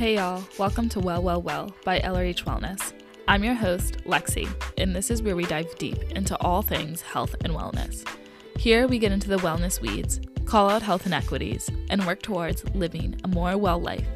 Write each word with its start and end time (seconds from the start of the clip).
Hey 0.00 0.14
y'all, 0.16 0.42
welcome 0.58 0.88
to 0.88 0.98
Well, 0.98 1.22
Well, 1.22 1.42
Well 1.42 1.74
by 1.84 2.00
LRH 2.00 2.44
Wellness. 2.44 2.94
I'm 3.28 3.44
your 3.44 3.52
host, 3.52 3.98
Lexi, 4.06 4.48
and 4.78 4.96
this 4.96 5.10
is 5.10 5.22
where 5.22 5.36
we 5.36 5.44
dive 5.44 5.76
deep 5.76 6.02
into 6.12 6.40
all 6.40 6.62
things 6.62 7.02
health 7.02 7.36
and 7.44 7.52
wellness. 7.52 8.08
Here 8.56 8.88
we 8.88 8.98
get 8.98 9.12
into 9.12 9.28
the 9.28 9.36
wellness 9.36 9.78
weeds, 9.82 10.18
call 10.46 10.70
out 10.70 10.80
health 10.80 11.04
inequities, 11.04 11.68
and 11.90 12.06
work 12.06 12.22
towards 12.22 12.64
living 12.74 13.20
a 13.24 13.28
more 13.28 13.58
well 13.58 13.78
life, 13.78 14.06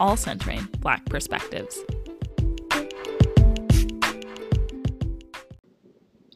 all 0.00 0.16
centering 0.16 0.66
Black 0.78 1.04
perspectives. 1.04 1.78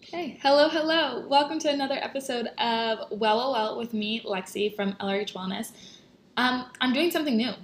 Hey, 0.02 0.38
hello, 0.42 0.68
hello. 0.68 1.26
Welcome 1.26 1.58
to 1.60 1.70
another 1.70 1.96
episode 1.96 2.48
of 2.58 2.98
Well, 3.10 3.38
Well, 3.38 3.52
Well 3.52 3.78
with 3.78 3.94
me, 3.94 4.20
Lexi 4.20 4.76
from 4.76 4.92
LRH 5.00 5.32
Wellness. 5.32 5.72
Um, 6.36 6.66
I'm 6.82 6.92
doing 6.92 7.10
something 7.10 7.38
new. 7.38 7.54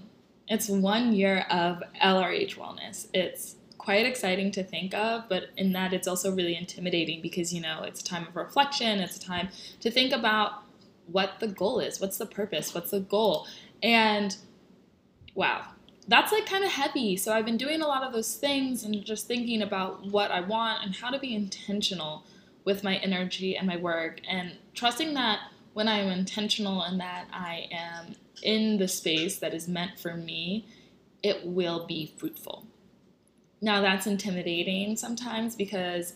It's 0.49 0.69
one 0.69 1.13
year 1.13 1.47
of 1.51 1.83
LRH 2.03 2.57
Wellness. 2.57 3.09
It's 3.15 3.57
quite 3.79 4.07
exciting 4.07 4.51
to 4.53 4.63
think 4.63 4.95
of, 4.95 5.29
but 5.29 5.51
in 5.57 5.73
that 5.73 5.93
it's 5.93 6.09
also 6.09 6.35
really 6.35 6.57
intimidating 6.57 7.21
because, 7.21 7.53
you 7.53 7.61
know, 7.61 7.83
it's 7.83 8.01
a 8.01 8.05
time 8.05 8.27
of 8.27 8.35
reflection, 8.35 9.01
it's 9.01 9.17
a 9.17 9.21
time 9.21 9.49
to 9.81 9.91
think 9.91 10.13
about 10.13 10.63
what 11.07 11.39
the 11.41 11.49
goal 11.49 11.81
is, 11.81 12.01
what's 12.01 12.17
the 12.17 12.27
purpose, 12.27 12.75
what's 12.75 12.91
the 12.91 13.01
goal. 13.01 13.47
And 13.83 14.35
wow, 15.35 15.67
that's 16.09 16.33
like 16.33 16.47
kind 16.47 16.65
of 16.65 16.71
heavy. 16.71 17.17
So 17.17 17.33
I've 17.33 17.45
been 17.45 17.57
doing 17.57 17.83
a 17.83 17.87
lot 17.87 18.03
of 18.03 18.13
those 18.13 18.37
things 18.37 18.85
and 18.85 19.05
just 19.05 19.27
thinking 19.27 19.63
about 19.63 20.07
what 20.07 20.31
I 20.31 20.41
want 20.41 20.85
and 20.85 20.95
how 20.95 21.11
to 21.11 21.19
be 21.19 21.35
intentional 21.35 22.25
with 22.65 22.83
my 22.83 22.97
energy 22.97 23.57
and 23.57 23.67
my 23.67 23.77
work 23.77 24.21
and 24.29 24.53
trusting 24.75 25.15
that 25.15 25.41
when 25.75 25.89
I'm 25.89 26.09
intentional 26.09 26.83
and 26.83 26.99
that 27.01 27.27
I 27.33 27.69
am 27.71 28.15
in 28.43 28.79
the 28.79 28.89
space 28.89 29.39
that 29.41 29.53
is 29.53 29.69
meant 29.69 29.99
for 29.99 30.17
me, 30.17 30.67
it 31.23 31.45
will 31.45 31.87
be 31.87 32.15
fruitful. 32.17 32.67
Now, 33.61 33.81
that's 33.81 34.07
intimidating 34.07 34.97
sometimes 34.97 35.57
because, 35.57 36.15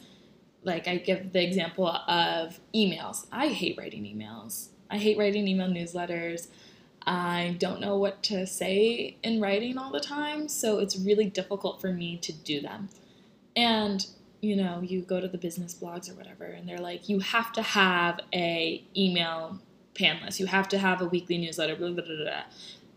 like, 0.62 0.88
I 0.88 0.96
give 0.96 1.32
the 1.32 1.42
example 1.42 1.88
of 1.88 2.60
emails. 2.74 3.26
I 3.32 3.48
hate 3.48 3.76
writing 3.78 4.04
emails, 4.04 4.68
I 4.90 4.98
hate 4.98 5.18
writing 5.18 5.46
email 5.46 5.68
newsletters. 5.68 6.48
I 7.06 7.56
don't 7.58 7.80
know 7.80 7.96
what 7.96 8.22
to 8.24 8.46
say 8.46 9.16
in 9.22 9.40
writing 9.40 9.78
all 9.78 9.90
the 9.90 10.00
time, 10.00 10.46
so 10.46 10.78
it's 10.78 10.98
really 10.98 11.24
difficult 11.24 11.80
for 11.80 11.90
me 11.90 12.18
to 12.18 12.32
do 12.32 12.60
them. 12.60 12.90
And 13.56 14.06
you 14.40 14.56
know, 14.56 14.80
you 14.82 15.02
go 15.02 15.20
to 15.20 15.28
the 15.28 15.38
business 15.38 15.74
blogs 15.74 16.10
or 16.10 16.14
whatever, 16.14 16.44
and 16.44 16.68
they're 16.68 16.78
like, 16.78 17.08
you 17.08 17.20
have 17.20 17.52
to 17.52 17.62
have 17.62 18.20
a 18.32 18.84
email 18.96 19.58
pan 19.94 20.20
list. 20.24 20.38
You 20.40 20.46
have 20.46 20.68
to 20.68 20.78
have 20.78 21.00
a 21.00 21.06
weekly 21.06 21.38
newsletter. 21.38 21.76
Blah, 21.76 21.90
blah, 21.90 22.04
blah, 22.04 22.42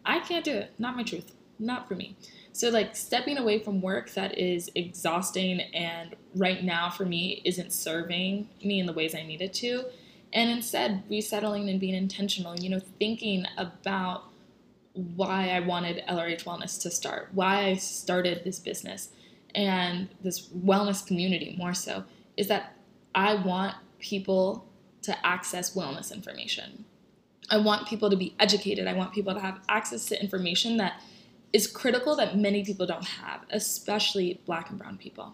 I 0.05 0.19
can't 0.19 0.45
do 0.45 0.53
it. 0.53 0.73
Not 0.77 0.95
my 0.95 1.03
truth. 1.03 1.33
Not 1.59 1.87
for 1.87 1.95
me. 1.95 2.15
So, 2.53 2.69
like, 2.69 2.95
stepping 2.95 3.37
away 3.37 3.59
from 3.59 3.81
work 3.81 4.11
that 4.11 4.37
is 4.37 4.69
exhausting 4.75 5.61
and 5.61 6.15
right 6.35 6.63
now 6.63 6.89
for 6.89 7.05
me 7.05 7.41
isn't 7.45 7.71
serving 7.71 8.49
me 8.63 8.79
in 8.79 8.85
the 8.85 8.93
ways 8.93 9.15
I 9.15 9.23
need 9.23 9.41
it 9.41 9.53
to, 9.55 9.85
and 10.33 10.49
instead 10.49 11.03
resettling 11.09 11.69
and 11.69 11.79
being 11.79 11.95
intentional, 11.95 12.59
you 12.59 12.69
know, 12.69 12.81
thinking 12.99 13.45
about 13.57 14.23
why 14.93 15.49
I 15.49 15.61
wanted 15.61 16.03
LRH 16.07 16.43
Wellness 16.43 16.81
to 16.81 16.91
start, 16.91 17.29
why 17.33 17.67
I 17.67 17.75
started 17.75 18.43
this 18.43 18.59
business 18.59 19.09
and 19.55 20.09
this 20.23 20.49
wellness 20.49 21.05
community 21.05 21.55
more 21.57 21.73
so, 21.73 22.03
is 22.37 22.47
that 22.47 22.75
I 23.13 23.35
want 23.35 23.75
people 23.99 24.67
to 25.03 25.25
access 25.25 25.75
wellness 25.75 26.13
information. 26.13 26.85
I 27.49 27.57
want 27.57 27.87
people 27.87 28.09
to 28.09 28.15
be 28.15 28.35
educated. 28.39 28.87
I 28.87 28.93
want 28.93 29.13
people 29.13 29.33
to 29.33 29.39
have 29.39 29.59
access 29.67 30.05
to 30.07 30.21
information 30.21 30.77
that 30.77 31.01
is 31.53 31.67
critical 31.67 32.15
that 32.15 32.37
many 32.37 32.63
people 32.63 32.85
don't 32.85 33.05
have, 33.05 33.41
especially 33.49 34.39
black 34.45 34.69
and 34.69 34.79
brown 34.79 34.97
people. 34.97 35.33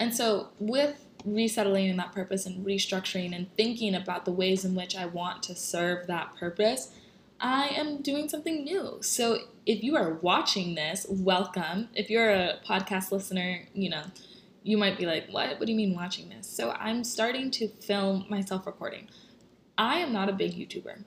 And 0.00 0.14
so, 0.14 0.48
with 0.58 1.04
resettling 1.24 1.86
in 1.86 1.96
that 1.98 2.12
purpose 2.12 2.46
and 2.46 2.66
restructuring 2.66 3.36
and 3.36 3.54
thinking 3.56 3.94
about 3.94 4.24
the 4.24 4.32
ways 4.32 4.64
in 4.64 4.74
which 4.74 4.96
I 4.96 5.06
want 5.06 5.42
to 5.44 5.54
serve 5.54 6.06
that 6.06 6.34
purpose, 6.36 6.90
I 7.38 7.68
am 7.68 8.02
doing 8.02 8.28
something 8.28 8.64
new. 8.64 8.98
So, 9.02 9.38
if 9.66 9.82
you 9.82 9.96
are 9.96 10.14
watching 10.14 10.74
this, 10.74 11.06
welcome. 11.08 11.88
If 11.94 12.10
you're 12.10 12.30
a 12.30 12.58
podcast 12.66 13.12
listener, 13.12 13.60
you 13.74 13.90
know, 13.90 14.02
you 14.64 14.76
might 14.76 14.98
be 14.98 15.06
like, 15.06 15.28
what? 15.30 15.58
What 15.58 15.66
do 15.66 15.72
you 15.72 15.76
mean 15.76 15.94
watching 15.94 16.28
this? 16.28 16.48
So, 16.48 16.70
I'm 16.72 17.04
starting 17.04 17.50
to 17.52 17.68
film 17.68 18.26
myself 18.28 18.66
recording. 18.66 19.08
I 19.78 19.98
am 19.98 20.12
not 20.12 20.28
a 20.28 20.32
big 20.32 20.52
YouTuber. 20.52 21.04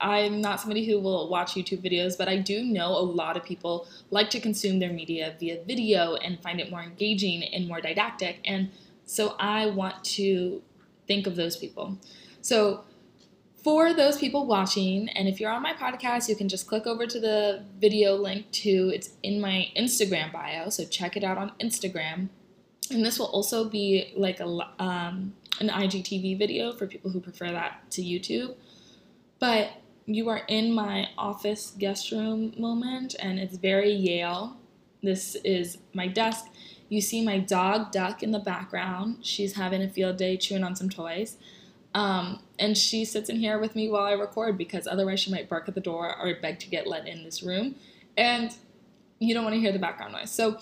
I'm 0.00 0.40
not 0.40 0.60
somebody 0.60 0.86
who 0.86 0.98
will 1.00 1.28
watch 1.28 1.52
YouTube 1.52 1.84
videos, 1.84 2.16
but 2.16 2.28
I 2.28 2.38
do 2.38 2.64
know 2.64 2.88
a 2.88 3.04
lot 3.04 3.36
of 3.36 3.44
people 3.44 3.86
like 4.10 4.30
to 4.30 4.40
consume 4.40 4.78
their 4.78 4.92
media 4.92 5.34
via 5.38 5.62
video 5.64 6.14
and 6.16 6.42
find 6.42 6.60
it 6.60 6.70
more 6.70 6.82
engaging 6.82 7.44
and 7.44 7.68
more 7.68 7.80
didactic. 7.80 8.40
And 8.46 8.70
so 9.04 9.36
I 9.38 9.66
want 9.66 10.02
to 10.04 10.62
think 11.06 11.26
of 11.26 11.36
those 11.36 11.56
people. 11.56 11.98
So 12.40 12.84
for 13.62 13.92
those 13.92 14.16
people 14.18 14.46
watching, 14.46 15.08
and 15.10 15.28
if 15.28 15.40
you're 15.40 15.50
on 15.50 15.62
my 15.62 15.74
podcast, 15.74 16.28
you 16.28 16.36
can 16.36 16.48
just 16.48 16.66
click 16.66 16.86
over 16.86 17.06
to 17.06 17.20
the 17.20 17.64
video 17.78 18.14
link 18.14 18.50
too. 18.52 18.90
it's 18.94 19.10
in 19.22 19.40
my 19.40 19.68
Instagram 19.76 20.32
bio. 20.32 20.70
So 20.70 20.84
check 20.84 21.16
it 21.16 21.24
out 21.24 21.36
on 21.36 21.52
Instagram. 21.60 22.28
And 22.90 23.04
this 23.04 23.18
will 23.18 23.26
also 23.26 23.68
be 23.68 24.12
like 24.16 24.40
a 24.40 24.46
um, 24.78 25.34
an 25.60 25.68
IGTV 25.68 26.38
video 26.38 26.72
for 26.72 26.86
people 26.86 27.10
who 27.10 27.20
prefer 27.20 27.50
that 27.50 27.90
to 27.90 28.02
YouTube. 28.02 28.54
But 29.38 29.70
you 30.06 30.28
are 30.28 30.42
in 30.48 30.72
my 30.72 31.08
office 31.16 31.74
guest 31.78 32.10
room 32.10 32.54
moment, 32.56 33.14
and 33.20 33.38
it's 33.38 33.56
very 33.56 33.92
Yale. 33.92 34.56
This 35.02 35.36
is 35.44 35.78
my 35.94 36.08
desk. 36.08 36.46
You 36.88 37.00
see 37.00 37.24
my 37.24 37.38
dog 37.38 37.92
Duck 37.92 38.22
in 38.22 38.32
the 38.32 38.38
background. 38.38 39.18
She's 39.22 39.54
having 39.54 39.82
a 39.82 39.88
field 39.88 40.16
day 40.16 40.36
chewing 40.36 40.64
on 40.64 40.74
some 40.74 40.90
toys. 40.90 41.36
Um, 41.94 42.40
and 42.58 42.76
she 42.76 43.04
sits 43.04 43.28
in 43.28 43.36
here 43.36 43.58
with 43.58 43.74
me 43.74 43.88
while 43.88 44.04
I 44.04 44.12
record 44.12 44.56
because 44.56 44.86
otherwise 44.86 45.20
she 45.20 45.30
might 45.30 45.48
bark 45.48 45.68
at 45.68 45.74
the 45.74 45.80
door 45.80 46.16
or 46.18 46.34
beg 46.40 46.58
to 46.60 46.68
get 46.68 46.86
let 46.86 47.06
in 47.06 47.24
this 47.24 47.42
room. 47.42 47.74
And 48.16 48.54
you 49.18 49.34
don't 49.34 49.44
want 49.44 49.54
to 49.54 49.60
hear 49.60 49.72
the 49.72 49.78
background 49.78 50.12
noise. 50.12 50.30
So, 50.30 50.58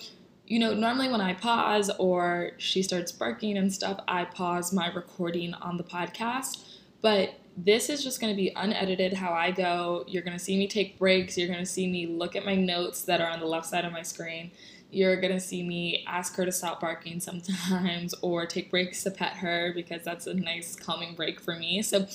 you 0.46 0.58
know, 0.58 0.74
normally 0.74 1.08
when 1.08 1.20
I 1.20 1.34
pause 1.34 1.90
or 1.98 2.52
she 2.56 2.82
starts 2.82 3.12
barking 3.12 3.58
and 3.58 3.72
stuff, 3.72 4.00
I 4.08 4.24
pause 4.24 4.72
my 4.72 4.92
recording 4.92 5.54
on 5.54 5.76
the 5.76 5.84
podcast. 5.84 6.78
But 7.02 7.34
this 7.56 7.90
is 7.90 8.02
just 8.02 8.20
going 8.20 8.32
to 8.32 8.36
be 8.36 8.52
unedited 8.54 9.12
how 9.12 9.32
I 9.32 9.50
go. 9.50 10.04
You're 10.06 10.22
going 10.22 10.36
to 10.36 10.42
see 10.42 10.56
me 10.56 10.68
take 10.68 10.98
breaks. 10.98 11.36
You're 11.36 11.48
going 11.48 11.58
to 11.60 11.66
see 11.66 11.88
me 11.88 12.06
look 12.06 12.36
at 12.36 12.44
my 12.44 12.54
notes 12.54 13.02
that 13.02 13.20
are 13.20 13.28
on 13.28 13.40
the 13.40 13.46
left 13.46 13.66
side 13.66 13.84
of 13.84 13.92
my 13.92 14.02
screen. 14.02 14.52
You're 14.90 15.20
to 15.20 15.40
see 15.40 15.62
me 15.62 16.04
ask 16.06 16.34
her 16.36 16.44
to 16.44 16.52
stop 16.52 16.80
barking 16.80 17.20
sometimes 17.20 18.14
or 18.22 18.46
take 18.46 18.70
breaks 18.70 19.02
to 19.04 19.10
pet 19.10 19.34
her 19.34 19.72
because 19.74 20.02
that's 20.02 20.26
a 20.26 20.34
nice 20.34 20.76
calming 20.76 21.14
break 21.14 21.40
for 21.40 21.54
me. 21.54 21.82
So, 21.82 22.06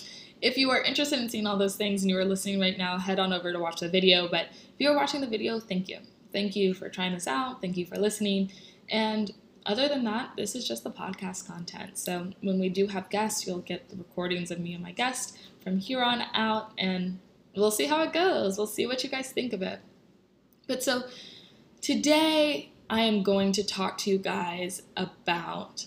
if 0.42 0.58
you 0.58 0.72
are 0.72 0.82
interested 0.82 1.20
in 1.20 1.30
seeing 1.30 1.48
all 1.48 1.58
those 1.58 1.78
things 1.78 2.02
and 2.02 2.10
you 2.10 2.18
are 2.18 2.26
listening 2.26 2.60
right 2.60 2.78
now, 2.78 2.98
head 2.98 3.18
on 3.18 3.32
over 3.32 3.54
to 3.54 3.60
watch 3.60 3.80
the 3.80 3.88
video. 3.88 4.28
But 4.28 4.48
if 4.52 4.76
you 4.80 4.90
are 4.90 4.96
watching 4.96 5.22
the 5.22 5.28
video, 5.28 5.58
thank 5.60 5.88
you. 5.88 6.00
Thank 6.34 6.56
you 6.56 6.74
for 6.74 6.90
trying 6.90 7.14
this 7.14 7.28
out. 7.28 7.62
Thank 7.62 7.78
you 7.78 7.86
for 7.86 7.96
listening. 7.96 8.52
And 8.90 9.32
other 9.66 9.88
than 9.88 10.04
that, 10.04 10.32
this 10.36 10.56
is 10.56 10.68
just 10.68 10.84
the 10.84 10.92
podcast 10.92 11.48
content. 11.48 11.98
So 11.98 12.32
when 12.42 12.60
we 12.60 12.70
do 12.70 12.88
have 12.88 13.10
guests, 13.10 13.48
you'll 13.48 13.60
get 13.60 13.90
the 13.90 13.96
recordings 13.96 14.52
of 14.52 14.60
me 14.60 14.74
and 14.74 14.84
my 14.84 14.92
guest 14.92 15.38
from 15.64 15.80
here 15.80 16.02
on 16.02 16.24
out, 16.34 16.72
and 16.78 17.20
we'll 17.56 17.72
see 17.72 17.86
how 17.86 18.04
it 18.04 18.12
goes. 18.12 18.58
We'll 18.58 18.68
see 18.68 18.86
what 18.86 19.04
you 19.04 19.10
guys 19.10 19.32
think 19.32 19.54
of 19.54 19.62
it. 19.62 19.80
But 20.68 20.84
so 20.84 21.04
today, 21.84 22.72
I 22.90 23.02
am 23.02 23.24
going 23.24 23.52
to 23.52 23.64
talk 23.64 23.98
to 24.00 24.10
you 24.10 24.18
guys 24.18 24.84
about 24.96 25.86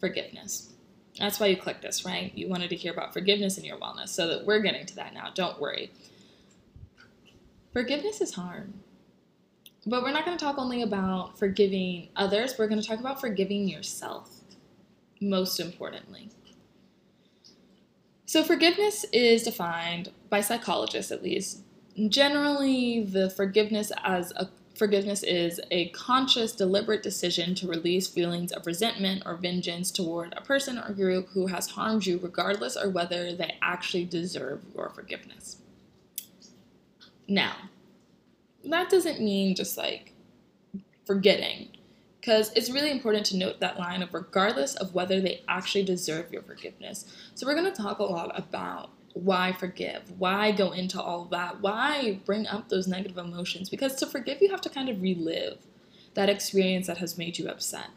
forgiveness. 0.00 0.72
That's 1.16 1.38
why 1.38 1.46
you 1.46 1.56
clicked 1.56 1.82
this, 1.82 2.04
right? 2.04 2.32
You 2.34 2.48
wanted 2.48 2.70
to 2.70 2.76
hear 2.76 2.92
about 2.92 3.12
forgiveness 3.12 3.56
in 3.56 3.64
your 3.64 3.78
wellness, 3.78 4.08
so 4.08 4.26
that 4.26 4.44
we're 4.44 4.60
getting 4.60 4.84
to 4.86 4.96
that 4.96 5.14
now. 5.14 5.30
Don't 5.32 5.60
worry. 5.60 5.92
Forgiveness 7.72 8.20
is 8.20 8.34
hard. 8.34 8.72
But 9.86 10.02
we're 10.02 10.12
not 10.12 10.26
going 10.26 10.36
to 10.36 10.44
talk 10.44 10.58
only 10.58 10.82
about 10.82 11.38
forgiving 11.38 12.08
others, 12.16 12.54
we're 12.58 12.66
going 12.66 12.80
to 12.80 12.86
talk 12.86 12.98
about 12.98 13.20
forgiving 13.20 13.68
yourself, 13.68 14.40
most 15.20 15.60
importantly. 15.60 16.30
So, 18.26 18.42
forgiveness 18.42 19.06
is 19.12 19.44
defined 19.44 20.10
by 20.28 20.40
psychologists 20.40 21.12
at 21.12 21.22
least. 21.22 21.62
Generally, 22.08 23.04
the 23.04 23.30
forgiveness 23.30 23.90
as 24.04 24.32
a 24.32 24.48
forgiveness 24.78 25.22
is 25.22 25.60
a 25.70 25.88
conscious, 25.88 26.52
deliberate 26.52 27.02
decision 27.02 27.54
to 27.56 27.66
release 27.66 28.06
feelings 28.06 28.52
of 28.52 28.66
resentment 28.66 29.24
or 29.26 29.34
vengeance 29.36 29.90
toward 29.90 30.32
a 30.36 30.40
person 30.40 30.78
or 30.78 30.92
group 30.92 31.28
who 31.30 31.48
has 31.48 31.70
harmed 31.70 32.06
you, 32.06 32.18
regardless 32.22 32.76
of 32.76 32.94
whether 32.94 33.34
they 33.34 33.58
actually 33.60 34.04
deserve 34.04 34.62
your 34.74 34.90
forgiveness. 34.90 35.58
Now, 37.26 37.56
that 38.64 38.88
doesn't 38.88 39.20
mean 39.20 39.54
just 39.54 39.76
like 39.76 40.12
forgetting, 41.04 41.68
because 42.20 42.52
it's 42.54 42.70
really 42.70 42.90
important 42.90 43.26
to 43.26 43.36
note 43.36 43.60
that 43.60 43.78
line 43.78 44.02
of 44.02 44.14
regardless 44.14 44.76
of 44.76 44.94
whether 44.94 45.20
they 45.20 45.42
actually 45.48 45.84
deserve 45.84 46.32
your 46.32 46.42
forgiveness. 46.42 47.04
So, 47.34 47.46
we're 47.46 47.54
going 47.54 47.72
to 47.72 47.82
talk 47.82 47.98
a 47.98 48.04
lot 48.04 48.38
about 48.38 48.90
why 49.18 49.52
forgive? 49.52 50.12
Why 50.18 50.52
go 50.52 50.70
into 50.70 51.00
all 51.00 51.22
of 51.22 51.30
that? 51.30 51.60
Why 51.60 52.20
bring 52.24 52.46
up 52.46 52.68
those 52.68 52.86
negative 52.86 53.18
emotions? 53.18 53.68
Because 53.68 53.96
to 53.96 54.06
forgive, 54.06 54.40
you 54.40 54.50
have 54.50 54.60
to 54.62 54.70
kind 54.70 54.88
of 54.88 55.02
relive 55.02 55.58
that 56.14 56.28
experience 56.28 56.86
that 56.86 56.98
has 56.98 57.18
made 57.18 57.38
you 57.38 57.48
upset. 57.48 57.88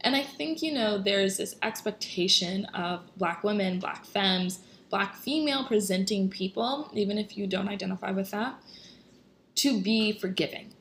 And 0.00 0.16
I 0.16 0.22
think, 0.22 0.62
you 0.62 0.72
know, 0.72 0.96
there's 0.96 1.36
this 1.36 1.56
expectation 1.62 2.64
of 2.66 3.00
black 3.16 3.44
women, 3.44 3.78
black 3.78 4.06
femmes, 4.06 4.60
black 4.90 5.16
female 5.16 5.64
presenting 5.64 6.30
people, 6.30 6.90
even 6.94 7.18
if 7.18 7.36
you 7.36 7.46
don't 7.46 7.68
identify 7.68 8.10
with 8.10 8.30
that, 8.30 8.54
to 9.56 9.80
be 9.80 10.12
forgiving. 10.12 10.72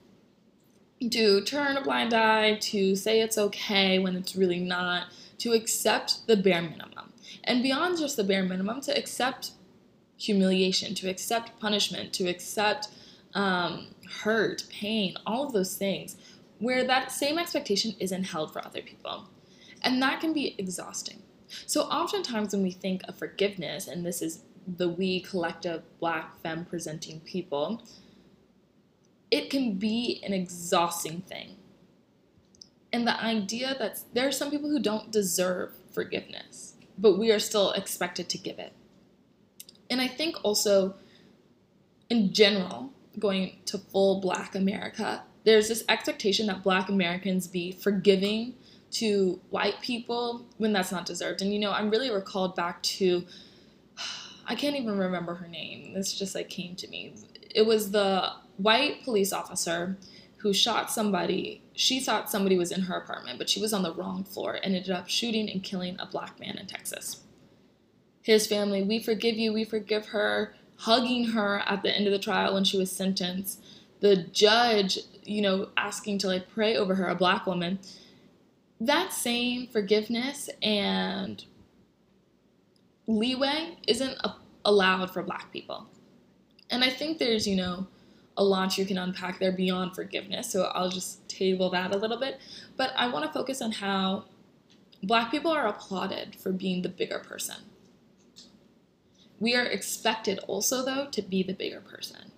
To 1.12 1.42
turn 1.42 1.78
a 1.78 1.82
blind 1.82 2.14
eye, 2.14 2.56
to 2.56 2.96
say 2.96 3.20
it's 3.20 3.38
okay 3.38 4.00
when 4.00 4.16
it's 4.16 4.36
really 4.36 4.60
not, 4.60 5.08
to 5.40 5.52
accept 5.52 6.26
the 6.26 6.38
bare 6.38 6.62
minimum. 6.62 7.12
And 7.44 7.64
beyond 7.64 7.98
just 7.98 8.18
the 8.18 8.24
bare 8.24 8.44
minimum, 8.44 8.82
to 8.82 8.98
accept 8.98 9.52
humiliation, 10.18 10.96
to 10.96 11.10
accept 11.10 11.60
punishment, 11.60 12.14
to 12.14 12.28
accept 12.28 12.90
um, 13.34 13.88
hurt, 14.22 14.66
pain, 14.70 15.16
all 15.26 15.46
of 15.46 15.54
those 15.54 15.76
things, 15.76 16.18
where 16.60 16.84
that 16.86 17.12
same 17.12 17.38
expectation 17.38 17.96
isn't 18.00 18.24
held 18.24 18.52
for 18.52 18.66
other 18.66 18.82
people. 18.82 19.30
And 19.84 20.02
that 20.02 20.20
can 20.20 20.34
be 20.34 20.56
exhausting. 20.58 21.22
So, 21.66 21.84
oftentimes, 21.84 22.54
when 22.54 22.64
we 22.64 22.72
think 22.72 23.04
of 23.08 23.16
forgiveness, 23.16 23.88
and 23.88 24.06
this 24.06 24.22
is 24.22 24.44
the 24.68 24.90
we 24.90 25.22
collective 25.22 25.84
black 26.00 26.42
femme 26.42 26.66
presenting 26.66 27.22
people, 27.22 27.84
it 29.32 29.50
can 29.50 29.76
be 29.76 30.22
an 30.26 30.34
exhausting 30.34 31.22
thing. 31.22 31.56
And 32.92 33.08
the 33.08 33.22
idea 33.22 33.76
that 33.80 34.00
there 34.14 34.28
are 34.28 34.32
some 34.32 34.50
people 34.50 34.70
who 34.70 34.80
don't 34.80 35.12
deserve 35.12 35.72
forgiveness, 35.92 36.74
but 36.98 37.18
we 37.18 37.32
are 37.32 37.40
still 37.40 37.72
expected 37.72 38.30
to 38.30 38.38
give 38.38 38.60
it. 38.60 38.74
And 39.90 40.02
I 40.02 40.08
think 40.08 40.38
also, 40.44 40.96
in 42.10 42.34
general, 42.34 42.92
going 43.20 43.58
to 43.66 43.78
full 43.78 44.20
black 44.22 44.56
America, 44.56 45.24
there's 45.44 45.68
this 45.68 45.84
expectation 45.90 46.48
that 46.48 46.64
black 46.64 46.90
Americans 46.90 47.48
be 47.48 47.72
forgiving 47.72 48.54
to 48.90 49.40
white 49.50 49.82
people 49.82 50.46
when 50.58 50.74
that's 50.74 50.92
not 50.92 51.06
deserved. 51.06 51.42
And 51.42 51.54
you 51.54 51.60
know, 51.60 51.72
I'm 51.72 51.90
really 51.90 52.10
recalled 52.10 52.56
back 52.56 52.82
to 52.84 53.26
I 54.50 54.56
can't 54.56 54.78
even 54.78 54.98
remember 54.98 55.36
her 55.36 55.48
name. 55.48 55.94
This 55.94 56.14
just 56.14 56.34
like 56.34 56.50
came 56.50 56.76
to 56.76 56.88
me. 56.88 57.14
It 57.54 57.66
was 57.66 57.92
the 57.92 58.32
white 58.58 59.04
police 59.04 59.34
officer 59.34 59.98
who 60.38 60.54
shot 60.54 60.92
somebody. 60.92 61.62
She 61.74 62.00
thought 62.00 62.30
somebody 62.30 62.58
was 62.58 62.72
in 62.72 62.82
her 62.82 62.96
apartment, 62.96 63.40
but 63.40 63.50
she 63.50 63.60
was 63.60 63.74
on 63.74 63.84
the 63.84 63.94
wrong 63.94 64.24
floor 64.24 64.54
and 64.54 64.76
ended 64.76 64.92
up 64.92 65.10
shooting 65.10 65.50
and 65.50 65.64
killing 65.64 65.98
a 66.00 66.06
black 66.06 66.40
man 66.40 66.58
in 66.58 66.68
Texas. 66.68 67.22
His 68.28 68.46
family, 68.46 68.84
we 68.84 69.00
forgive 69.00 69.36
you, 69.36 69.54
we 69.54 69.64
forgive 69.64 70.08
her, 70.08 70.54
hugging 70.80 71.30
her 71.30 71.60
at 71.66 71.82
the 71.82 71.96
end 71.96 72.08
of 72.08 72.14
the 72.14 72.20
trial 72.20 72.54
when 72.54 72.64
she 72.66 72.78
was 72.78 72.92
sentenced. 72.92 73.64
The 74.02 74.18
judge, 74.18 75.00
you 75.24 75.42
know, 75.42 75.70
asking 75.78 76.20
to 76.20 76.28
like 76.28 76.50
pray 76.50 76.76
over 76.76 76.96
her, 76.96 77.08
a 77.08 77.16
black 77.16 77.48
woman 77.48 77.80
that 78.80 79.14
same 79.14 79.68
forgiveness 79.68 80.50
and 80.62 81.44
leeway 83.08 83.78
isn't 83.88 84.18
a- 84.24 84.36
allowed 84.66 85.12
for 85.12 85.24
black 85.24 85.52
people. 85.52 85.88
And 86.70 86.84
I 86.84 86.90
think 86.90 87.18
there's, 87.18 87.48
you 87.48 87.56
know, 87.56 87.88
a 88.36 88.44
lot 88.44 88.78
you 88.78 88.86
can 88.86 88.98
unpack 88.98 89.40
there 89.40 89.52
beyond 89.54 89.96
forgiveness. 89.96 90.52
So 90.52 90.66
I'll 90.76 90.90
just 90.90 91.28
table 91.30 91.70
that 91.72 91.96
a 91.96 91.98
little 91.98 92.20
bit. 92.20 92.40
But 92.76 92.92
I 92.96 93.08
want 93.08 93.26
to 93.26 93.32
focus 93.32 93.62
on 93.62 93.72
how 93.72 94.26
black 95.02 95.32
people 95.32 95.52
are 95.52 95.68
applauded 95.68 96.36
for 96.36 96.52
being 96.52 96.82
the 96.82 96.90
bigger 96.90 97.20
person. 97.20 97.56
We 99.40 99.56
are 99.56 99.66
expected 99.66 100.40
also, 100.48 100.84
though, 100.84 101.08
to 101.12 101.22
be 101.22 101.44
the 101.44 101.54
bigger 101.54 101.82
person. 101.82 102.32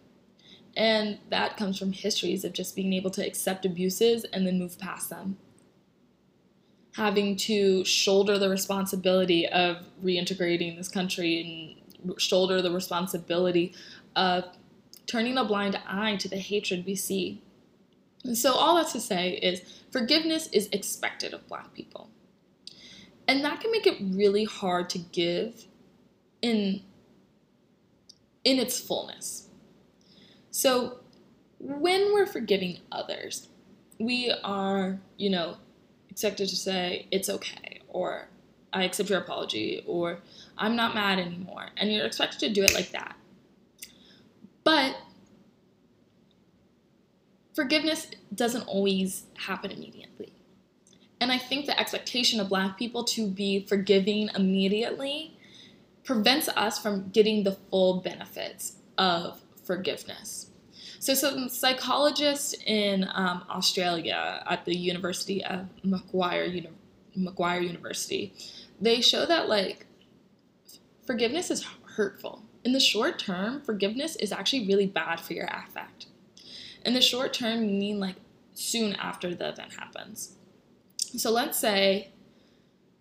And 0.75 1.19
that 1.29 1.57
comes 1.57 1.77
from 1.77 1.93
histories 1.93 2.43
of 2.43 2.53
just 2.53 2.75
being 2.75 2.93
able 2.93 3.09
to 3.11 3.25
accept 3.25 3.65
abuses 3.65 4.25
and 4.25 4.45
then 4.45 4.59
move 4.59 4.77
past 4.77 5.09
them 5.09 5.37
having 6.99 7.35
to 7.35 7.83
shoulder 7.85 8.37
the 8.37 8.49
responsibility 8.49 9.47
of 9.47 9.77
reintegrating 10.03 10.75
this 10.75 10.89
country 10.89 11.77
and 12.03 12.19
shoulder 12.19 12.61
the 12.61 12.71
responsibility 12.71 13.73
of 14.15 14.43
turning 15.05 15.37
a 15.37 15.45
blind 15.45 15.79
eye 15.87 16.15
to 16.17 16.27
the 16.27 16.37
hatred 16.37 16.85
we 16.85 16.95
see. 16.95 17.41
And 18.23 18.37
so, 18.37 18.53
all 18.53 18.75
that 18.75 18.91
to 18.91 18.99
say 18.99 19.31
is 19.35 19.61
forgiveness 19.91 20.47
is 20.51 20.67
expected 20.73 21.33
of 21.33 21.47
Black 21.47 21.73
people. 21.73 22.09
And 23.27 23.45
that 23.45 23.61
can 23.61 23.71
make 23.71 23.87
it 23.87 23.97
really 24.01 24.43
hard 24.43 24.89
to 24.89 24.97
give 24.97 25.67
in, 26.41 26.81
in 28.43 28.59
its 28.59 28.79
fullness. 28.79 29.47
So, 30.51 30.99
when 31.59 32.13
we're 32.13 32.25
forgiving 32.25 32.79
others, 32.91 33.47
we 33.99 34.33
are, 34.43 34.99
you 35.17 35.29
know, 35.29 35.57
expected 36.09 36.47
to 36.49 36.55
say, 36.55 37.07
it's 37.11 37.29
okay, 37.29 37.81
or 37.89 38.29
I 38.71 38.83
accept 38.83 39.09
your 39.09 39.19
apology, 39.19 39.83
or 39.85 40.19
I'm 40.57 40.75
not 40.75 40.95
mad 40.95 41.19
anymore. 41.19 41.69
And 41.77 41.91
you're 41.91 42.05
expected 42.05 42.39
to 42.39 42.53
do 42.53 42.63
it 42.63 42.73
like 42.73 42.91
that. 42.91 43.15
But 44.63 44.95
forgiveness 47.53 48.07
doesn't 48.33 48.63
always 48.63 49.23
happen 49.35 49.71
immediately. 49.71 50.33
And 51.21 51.31
I 51.31 51.37
think 51.37 51.65
the 51.65 51.77
expectation 51.77 52.39
of 52.39 52.47
black 52.47 52.77
people 52.77 53.03
to 53.05 53.27
be 53.27 53.65
forgiving 53.65 54.29
immediately 54.35 55.37
prevents 56.09 56.49
us 56.49 56.79
from 56.79 57.07
getting 57.09 57.43
the 57.43 57.51
full 57.51 58.01
benefits 58.01 58.77
of 58.97 59.39
forgiveness. 59.63 60.49
So, 60.97 61.13
some 61.13 61.47
psychologists 61.49 62.55
in 62.65 63.07
um, 63.13 63.45
Australia 63.47 64.43
at 64.49 64.65
the 64.65 64.75
University 64.75 65.45
of 65.45 65.67
Macquarie, 65.83 66.49
Uni- 66.49 66.69
Macquarie 67.15 67.67
University, 67.67 68.33
they 68.81 69.01
show 69.01 69.27
that 69.27 69.47
like 69.47 69.85
forgiveness 71.05 71.51
is 71.51 71.63
hurtful. 71.95 72.41
In 72.63 72.71
the 72.71 72.79
short 72.79 73.19
term, 73.19 73.61
forgiveness 73.61 74.15
is 74.15 74.31
actually 74.31 74.65
really 74.65 74.87
bad 74.87 75.19
for 75.19 75.33
your 75.33 75.45
affect. 75.45 76.07
In 76.83 76.95
the 76.95 77.01
short 77.01 77.33
term, 77.33 77.63
you 77.63 77.79
mean 77.79 77.99
like 77.99 78.15
soon 78.55 78.95
after 78.95 79.35
the 79.35 79.49
event 79.49 79.73
happens. 79.73 80.37
So 80.97 81.29
let's 81.29 81.59
say 81.59 82.09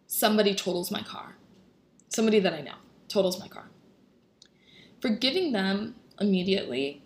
somebody 0.07 0.55
totals 0.55 0.91
my 0.91 1.01
car, 1.01 1.37
somebody 2.11 2.39
that 2.41 2.53
I 2.53 2.61
know 2.61 2.75
totals 3.09 3.39
my 3.41 3.49
car. 3.49 3.69
Forgiving 5.01 5.53
them 5.53 5.95
immediately 6.21 7.03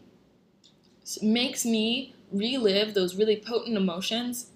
makes 1.21 1.65
me 1.65 2.15
relive 2.31 2.95
those 2.95 3.17
really 3.17 3.37
potent 3.37 3.77
emotions 3.77 4.47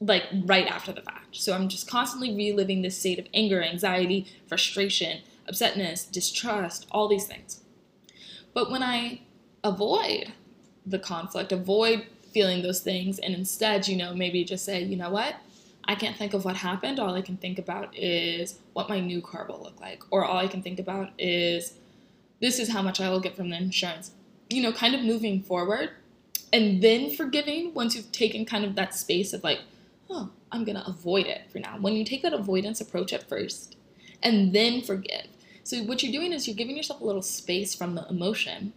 like 0.00 0.24
right 0.44 0.66
after 0.66 0.92
the 0.92 1.02
fact. 1.02 1.36
So 1.36 1.52
I'm 1.52 1.68
just 1.68 1.88
constantly 1.88 2.34
reliving 2.34 2.82
this 2.82 2.98
state 2.98 3.18
of 3.18 3.26
anger, 3.32 3.62
anxiety, 3.62 4.26
frustration, 4.48 5.20
upsetness, 5.48 6.10
distrust, 6.10 6.86
all 6.90 7.08
these 7.08 7.26
things. 7.26 7.62
But 8.52 8.70
when 8.70 8.82
I 8.82 9.22
avoid 9.62 10.32
the 10.84 10.98
conflict, 10.98 11.52
avoid 11.52 12.06
feeling 12.32 12.62
those 12.62 12.80
things, 12.80 13.18
and 13.18 13.34
instead, 13.34 13.86
you 13.86 13.96
know, 13.96 14.14
maybe 14.14 14.44
just 14.44 14.64
say, 14.64 14.82
you 14.82 14.96
know 14.96 15.10
what? 15.10 15.36
I 15.84 15.94
can't 15.94 16.16
think 16.16 16.34
of 16.34 16.44
what 16.44 16.56
happened. 16.56 17.00
All 17.00 17.14
I 17.14 17.22
can 17.22 17.36
think 17.36 17.58
about 17.58 17.96
is 17.96 18.58
what 18.72 18.88
my 18.88 19.00
new 19.00 19.20
car 19.20 19.46
will 19.48 19.62
look 19.62 19.80
like. 19.80 20.02
Or 20.10 20.24
all 20.24 20.38
I 20.38 20.46
can 20.46 20.62
think 20.62 20.78
about 20.78 21.10
is 21.18 21.74
this 22.40 22.58
is 22.58 22.70
how 22.70 22.82
much 22.82 23.00
I 23.00 23.10
will 23.10 23.20
get 23.20 23.36
from 23.36 23.50
the 23.50 23.56
insurance 23.56 24.12
you 24.52 24.62
know, 24.62 24.72
kind 24.72 24.94
of 24.94 25.02
moving 25.02 25.42
forward 25.42 25.90
and 26.52 26.82
then 26.82 27.10
forgiving 27.10 27.72
once 27.74 27.96
you've 27.96 28.12
taken 28.12 28.44
kind 28.44 28.64
of 28.64 28.74
that 28.74 28.94
space 28.94 29.32
of 29.32 29.42
like, 29.42 29.60
oh, 30.10 30.30
I'm 30.50 30.64
going 30.64 30.76
to 30.76 30.86
avoid 30.86 31.26
it 31.26 31.50
for 31.50 31.58
now. 31.58 31.78
When 31.78 31.94
you 31.94 32.04
take 32.04 32.22
that 32.22 32.34
avoidance 32.34 32.80
approach 32.80 33.12
at 33.12 33.28
first 33.28 33.76
and 34.22 34.52
then 34.52 34.82
forgive. 34.82 35.26
So, 35.64 35.78
what 35.84 36.02
you're 36.02 36.12
doing 36.12 36.32
is 36.32 36.46
you're 36.46 36.56
giving 36.56 36.76
yourself 36.76 37.00
a 37.00 37.04
little 37.04 37.22
space 37.22 37.72
from 37.72 37.94
the 37.94 38.06
emotion, 38.08 38.72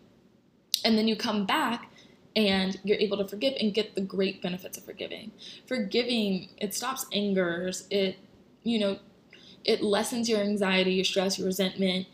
and 0.84 0.96
then 0.96 1.08
you 1.08 1.16
come 1.16 1.48
back 1.48 1.90
and 2.36 2.80
you're 2.84 2.98
able 2.98 3.18
to 3.18 3.28
forgive 3.28 3.54
and 3.60 3.74
get 3.74 3.96
the 3.96 4.02
great 4.02 4.42
benefits 4.42 4.78
of 4.78 4.84
forgiving. 4.84 5.32
Forgiving, 5.68 6.50
it 6.58 6.74
stops 6.74 7.06
angers, 7.14 7.88
it, 7.90 8.18
you 8.64 8.80
know, 8.80 9.00
it 9.64 9.82
lessens 9.82 10.30
your 10.30 10.42
anxiety, 10.42 10.94
your 10.94 11.06
stress, 11.06 11.40
your 11.40 11.48
resentment, 11.48 12.08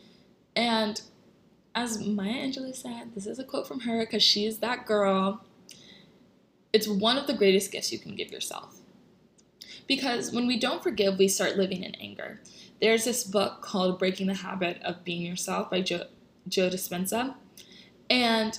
and 0.56 1.02
as 1.74 2.06
Maya 2.06 2.48
Angelou 2.48 2.76
said, 2.76 3.16
this 3.16 3.26
is 3.26 3.40
a 3.40 3.44
quote 3.44 3.68
from 3.68 3.82
her 3.82 4.02
because 4.02 4.24
she 4.24 4.46
is 4.46 4.60
that 4.60 4.86
girl. 4.86 5.46
It's 6.74 6.88
one 6.88 7.18
of 7.18 7.28
the 7.28 7.34
greatest 7.34 7.72
gifts 7.72 7.92
you 7.92 8.00
can 8.00 8.16
give 8.16 8.32
yourself. 8.32 8.78
Because 9.88 10.32
when 10.32 10.48
we 10.48 10.60
don't 10.60 10.84
forgive, 10.84 11.18
we 11.18 11.28
start 11.28 11.58
living 11.58 11.84
in 11.84 11.96
anger. 11.96 12.42
There's 12.82 13.06
this 13.06 13.24
book 13.24 13.62
called 13.62 14.00
Breaking 14.00 14.28
the 14.28 14.34
Habit 14.34 14.82
of 14.84 15.04
Being 15.04 15.22
Yourself 15.22 15.70
by 15.70 15.82
Joe, 15.82 16.06
Joe 16.48 16.70
Dispenza. 16.70 17.36
And, 18.10 18.58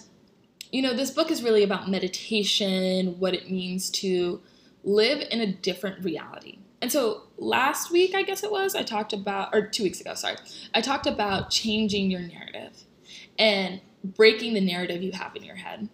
you 0.73 0.81
know, 0.81 0.95
this 0.95 1.11
book 1.11 1.31
is 1.31 1.43
really 1.43 1.63
about 1.63 1.89
meditation, 1.89 3.19
what 3.21 3.35
it 3.35 3.51
means 3.51 3.91
to 3.91 4.41
live 4.83 5.23
in 5.31 5.41
a 5.41 5.47
different 5.47 6.05
reality. 6.05 6.59
and 6.81 6.91
so 6.91 7.23
last 7.39 7.93
week, 7.93 8.15
I 8.15 8.23
guess 8.23 8.43
it 8.43 8.51
was, 8.51 8.75
I 8.75 8.83
talked 8.83 9.13
about, 9.13 9.55
or 9.55 9.69
two 9.69 9.85
weeks 9.85 10.01
ago, 10.01 10.15
sorry, 10.15 10.37
I 10.75 10.81
talked 10.81 11.07
about 11.07 11.51
changing 11.51 12.11
your 12.11 12.23
narrative 12.23 12.73
and 13.39 13.81
breaking 14.03 14.55
the 14.55 14.61
narrative 14.61 15.03
you 15.03 15.13
have 15.13 15.37
in 15.37 15.45
your 15.45 15.57
head. 15.57 15.89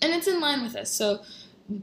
And 0.00 0.12
it's 0.12 0.28
in 0.28 0.40
line 0.40 0.62
with 0.62 0.74
this. 0.74 0.90
So, 0.90 1.22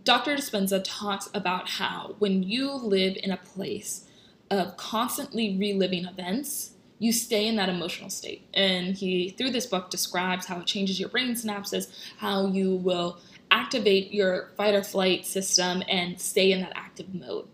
Dr. 0.03 0.35
Dispenza 0.35 0.81
talks 0.85 1.29
about 1.33 1.67
how 1.67 2.15
when 2.19 2.43
you 2.43 2.71
live 2.71 3.17
in 3.21 3.31
a 3.31 3.37
place 3.37 4.05
of 4.51 4.77
constantly 4.77 5.57
reliving 5.57 6.05
events, 6.05 6.70
you 7.01 7.11
stay 7.11 7.47
in 7.47 7.55
that 7.55 7.67
emotional 7.67 8.11
state. 8.11 8.47
And 8.53 8.95
he, 8.95 9.31
through 9.31 9.49
this 9.49 9.65
book, 9.65 9.89
describes 9.89 10.45
how 10.45 10.59
it 10.59 10.67
changes 10.67 10.99
your 10.99 11.09
brain 11.09 11.33
synapses, 11.33 11.91
how 12.17 12.45
you 12.45 12.75
will 12.75 13.17
activate 13.49 14.13
your 14.13 14.51
fight 14.55 14.75
or 14.75 14.83
flight 14.83 15.25
system 15.25 15.81
and 15.89 16.21
stay 16.21 16.51
in 16.51 16.61
that 16.61 16.73
active 16.75 17.11
mode. 17.15 17.47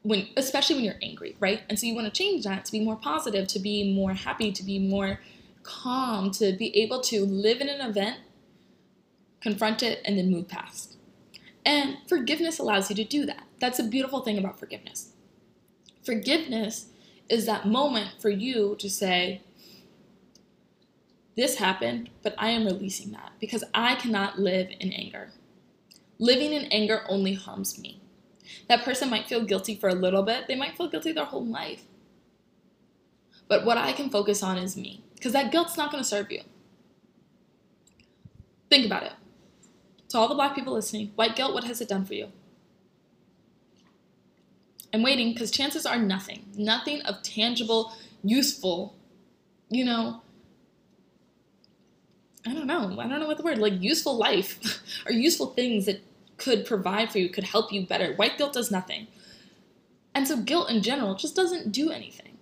When, 0.00 0.28
especially 0.38 0.76
when 0.76 0.84
you're 0.86 0.94
angry, 1.02 1.36
right? 1.40 1.60
And 1.68 1.78
so 1.78 1.86
you 1.86 1.94
want 1.94 2.06
to 2.06 2.10
change 2.10 2.44
that 2.44 2.64
to 2.64 2.72
be 2.72 2.80
more 2.80 2.96
positive, 2.96 3.46
to 3.48 3.58
be 3.58 3.92
more 3.92 4.14
happy, 4.14 4.50
to 4.52 4.62
be 4.62 4.78
more 4.78 5.20
calm, 5.62 6.30
to 6.32 6.54
be 6.54 6.74
able 6.78 7.02
to 7.02 7.22
live 7.26 7.60
in 7.60 7.68
an 7.68 7.86
event, 7.86 8.16
confront 9.42 9.82
it, 9.82 10.00
and 10.06 10.16
then 10.16 10.30
move 10.30 10.48
past. 10.48 10.96
And 11.66 11.98
forgiveness 12.08 12.58
allows 12.58 12.88
you 12.88 12.96
to 12.96 13.04
do 13.04 13.26
that. 13.26 13.42
That's 13.60 13.78
a 13.78 13.84
beautiful 13.84 14.20
thing 14.20 14.38
about 14.38 14.58
forgiveness. 14.58 15.10
Forgiveness 16.02 16.86
is 17.28 17.46
that 17.46 17.66
moment 17.66 18.20
for 18.20 18.30
you 18.30 18.76
to 18.78 18.90
say, 18.90 19.42
This 21.36 21.56
happened, 21.56 22.10
but 22.22 22.34
I 22.38 22.50
am 22.50 22.64
releasing 22.64 23.12
that 23.12 23.32
because 23.40 23.64
I 23.74 23.94
cannot 23.96 24.38
live 24.38 24.68
in 24.80 24.92
anger. 24.92 25.30
Living 26.18 26.52
in 26.52 26.66
anger 26.66 27.02
only 27.08 27.34
harms 27.34 27.78
me. 27.78 28.00
That 28.68 28.84
person 28.84 29.10
might 29.10 29.26
feel 29.26 29.44
guilty 29.44 29.74
for 29.74 29.88
a 29.88 29.94
little 29.94 30.22
bit, 30.22 30.46
they 30.46 30.54
might 30.54 30.76
feel 30.76 30.88
guilty 30.88 31.12
their 31.12 31.24
whole 31.24 31.44
life. 31.44 31.84
But 33.48 33.64
what 33.64 33.78
I 33.78 33.92
can 33.92 34.10
focus 34.10 34.42
on 34.42 34.58
is 34.58 34.76
me 34.76 35.02
because 35.14 35.32
that 35.32 35.52
guilt's 35.52 35.76
not 35.76 35.90
going 35.90 36.02
to 36.02 36.08
serve 36.08 36.30
you. 36.30 36.42
Think 38.70 38.86
about 38.86 39.04
it. 39.04 39.12
To 40.10 40.18
all 40.18 40.28
the 40.28 40.34
black 40.34 40.54
people 40.54 40.72
listening, 40.72 41.12
white 41.14 41.36
guilt, 41.36 41.54
what 41.54 41.64
has 41.64 41.80
it 41.80 41.88
done 41.88 42.04
for 42.04 42.14
you? 42.14 42.28
I'm 44.94 45.02
waiting 45.02 45.32
because 45.32 45.50
chances 45.50 45.86
are 45.86 45.98
nothing, 45.98 46.46
nothing 46.56 47.02
of 47.02 47.20
tangible, 47.24 47.92
useful, 48.22 48.94
you 49.68 49.84
know, 49.84 50.22
I 52.46 52.54
don't 52.54 52.68
know, 52.68 53.00
I 53.00 53.08
don't 53.08 53.18
know 53.18 53.26
what 53.26 53.36
the 53.36 53.42
word, 53.42 53.58
like 53.58 53.82
useful 53.82 54.16
life 54.16 54.80
or 55.06 55.10
useful 55.10 55.46
things 55.46 55.86
that 55.86 56.00
could 56.36 56.64
provide 56.64 57.10
for 57.10 57.18
you, 57.18 57.28
could 57.28 57.42
help 57.42 57.72
you 57.72 57.84
better. 57.84 58.14
White 58.14 58.38
guilt 58.38 58.52
does 58.52 58.70
nothing. 58.70 59.08
And 60.14 60.28
so 60.28 60.36
guilt 60.36 60.70
in 60.70 60.80
general 60.80 61.16
just 61.16 61.34
doesn't 61.34 61.72
do 61.72 61.90
anything. 61.90 62.38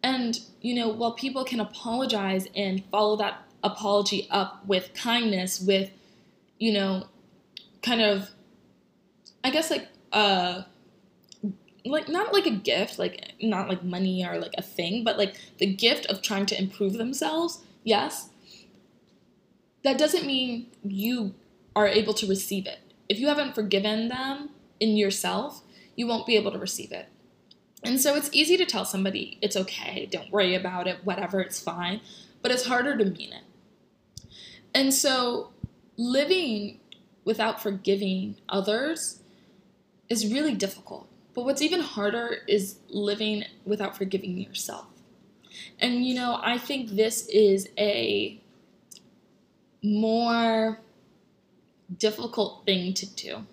And, 0.00 0.38
you 0.60 0.76
know, 0.76 0.90
while 0.90 1.12
people 1.12 1.44
can 1.44 1.58
apologize 1.58 2.46
and 2.54 2.84
follow 2.92 3.16
that 3.16 3.42
apology 3.64 4.28
up 4.30 4.64
with 4.64 4.94
kindness, 4.94 5.60
with, 5.60 5.90
you 6.60 6.72
know, 6.72 7.08
kind 7.82 8.00
of, 8.00 8.30
I 9.42 9.50
guess 9.50 9.72
like, 9.72 9.88
uh, 10.12 10.62
like 11.84 12.08
not 12.08 12.32
like 12.32 12.46
a 12.46 12.50
gift, 12.50 12.98
like 12.98 13.34
not 13.40 13.68
like 13.68 13.82
money 13.82 14.24
or 14.24 14.38
like 14.38 14.54
a 14.56 14.62
thing, 14.62 15.04
but 15.04 15.18
like 15.18 15.36
the 15.58 15.66
gift 15.66 16.06
of 16.06 16.22
trying 16.22 16.46
to 16.46 16.58
improve 16.58 16.94
themselves, 16.94 17.62
yes, 17.82 18.30
that 19.82 19.98
doesn't 19.98 20.26
mean 20.26 20.68
you 20.84 21.34
are 21.74 21.88
able 21.88 22.14
to 22.14 22.26
receive 22.26 22.66
it. 22.66 22.78
If 23.08 23.18
you 23.18 23.28
haven't 23.28 23.54
forgiven 23.54 24.08
them 24.08 24.50
in 24.78 24.96
yourself, 24.96 25.62
you 25.96 26.06
won't 26.06 26.26
be 26.26 26.36
able 26.36 26.52
to 26.52 26.58
receive 26.58 26.92
it. 26.92 27.08
And 27.84 28.00
so 28.00 28.14
it's 28.14 28.30
easy 28.32 28.56
to 28.56 28.64
tell 28.64 28.84
somebody 28.84 29.38
it's 29.42 29.56
okay, 29.56 30.08
don't 30.10 30.30
worry 30.30 30.54
about 30.54 30.86
it, 30.86 30.98
whatever, 31.04 31.40
it's 31.40 31.60
fine, 31.60 32.00
but 32.40 32.52
it's 32.52 32.66
harder 32.66 32.96
to 32.96 33.04
mean 33.04 33.32
it. 33.32 34.24
And 34.74 34.94
so 34.94 35.50
living 35.96 36.78
without 37.24 37.60
forgiving 37.60 38.36
others 38.48 39.22
is 40.08 40.32
really 40.32 40.54
difficult 40.54 41.08
but 41.34 41.44
what's 41.44 41.62
even 41.62 41.80
harder 41.80 42.38
is 42.46 42.78
living 42.88 43.44
without 43.64 43.96
forgiving 43.96 44.36
yourself. 44.38 44.86
And 45.78 46.04
you 46.06 46.14
know, 46.14 46.40
I 46.42 46.58
think 46.58 46.90
this 46.90 47.26
is 47.28 47.68
a 47.78 48.40
more 49.82 50.80
difficult 51.98 52.64
thing 52.64 52.94
to 52.94 53.06
do. 53.06 53.46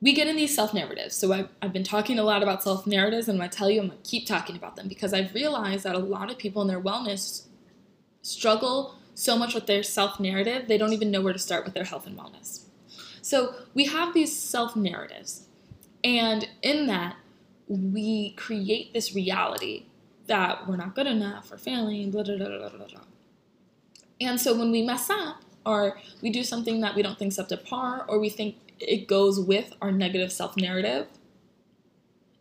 We 0.00 0.12
get 0.12 0.28
in 0.28 0.36
these 0.36 0.54
self 0.54 0.72
narratives. 0.72 1.16
So 1.16 1.32
I've, 1.32 1.48
I've 1.60 1.72
been 1.72 1.84
talking 1.84 2.18
a 2.18 2.22
lot 2.22 2.42
about 2.42 2.62
self 2.62 2.86
narratives, 2.86 3.28
and 3.28 3.42
I 3.42 3.48
tell 3.48 3.68
you, 3.70 3.80
I'm 3.80 3.90
to 3.90 3.96
keep 4.04 4.26
talking 4.26 4.56
about 4.56 4.76
them 4.76 4.88
because 4.88 5.12
I've 5.12 5.34
realized 5.34 5.84
that 5.84 5.94
a 5.94 5.98
lot 5.98 6.30
of 6.30 6.38
people 6.38 6.62
in 6.62 6.68
their 6.68 6.80
wellness 6.80 7.46
struggle 8.22 8.94
so 9.14 9.36
much 9.36 9.54
with 9.54 9.66
their 9.66 9.82
self 9.82 10.20
narrative, 10.20 10.68
they 10.68 10.78
don't 10.78 10.92
even 10.92 11.10
know 11.10 11.20
where 11.20 11.32
to 11.32 11.38
start 11.38 11.64
with 11.64 11.74
their 11.74 11.84
health 11.84 12.06
and 12.06 12.16
wellness. 12.16 12.64
So 13.22 13.54
we 13.74 13.86
have 13.86 14.14
these 14.14 14.36
self 14.36 14.76
narratives 14.76 15.47
and 16.04 16.48
in 16.62 16.86
that, 16.86 17.16
we 17.66 18.30
create 18.30 18.92
this 18.92 19.14
reality 19.14 19.84
that 20.26 20.68
we're 20.68 20.76
not 20.76 20.94
good 20.94 21.06
enough 21.06 21.52
or 21.52 21.58
failing, 21.58 22.10
blah, 22.10 22.22
blah, 22.22 22.36
blah, 22.36 22.48
blah, 22.48 22.68
blah, 22.68 22.86
blah. 22.86 23.00
And 24.20 24.40
so 24.40 24.56
when 24.56 24.70
we 24.70 24.82
mess 24.82 25.10
up 25.10 25.42
or 25.64 25.98
we 26.22 26.30
do 26.30 26.44
something 26.44 26.80
that 26.80 26.94
we 26.94 27.02
don't 27.02 27.18
think's 27.18 27.38
up 27.38 27.48
to 27.48 27.56
par 27.56 28.04
or 28.08 28.18
we 28.18 28.28
think 28.28 28.56
it 28.78 29.06
goes 29.06 29.40
with 29.40 29.74
our 29.82 29.92
negative 29.92 30.32
self 30.32 30.56
narrative, 30.56 31.06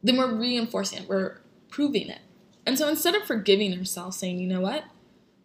then 0.04 0.18
we're 0.18 0.34
reinforcing 0.34 1.04
it, 1.04 1.10
we're 1.10 1.40
proving 1.70 2.10
it. 2.10 2.20
And 2.66 2.78
so 2.78 2.88
instead 2.88 3.16
of 3.16 3.24
forgiving 3.24 3.78
ourselves, 3.78 4.18
saying, 4.18 4.40
you 4.40 4.48
know 4.48 4.62
what, 4.62 4.84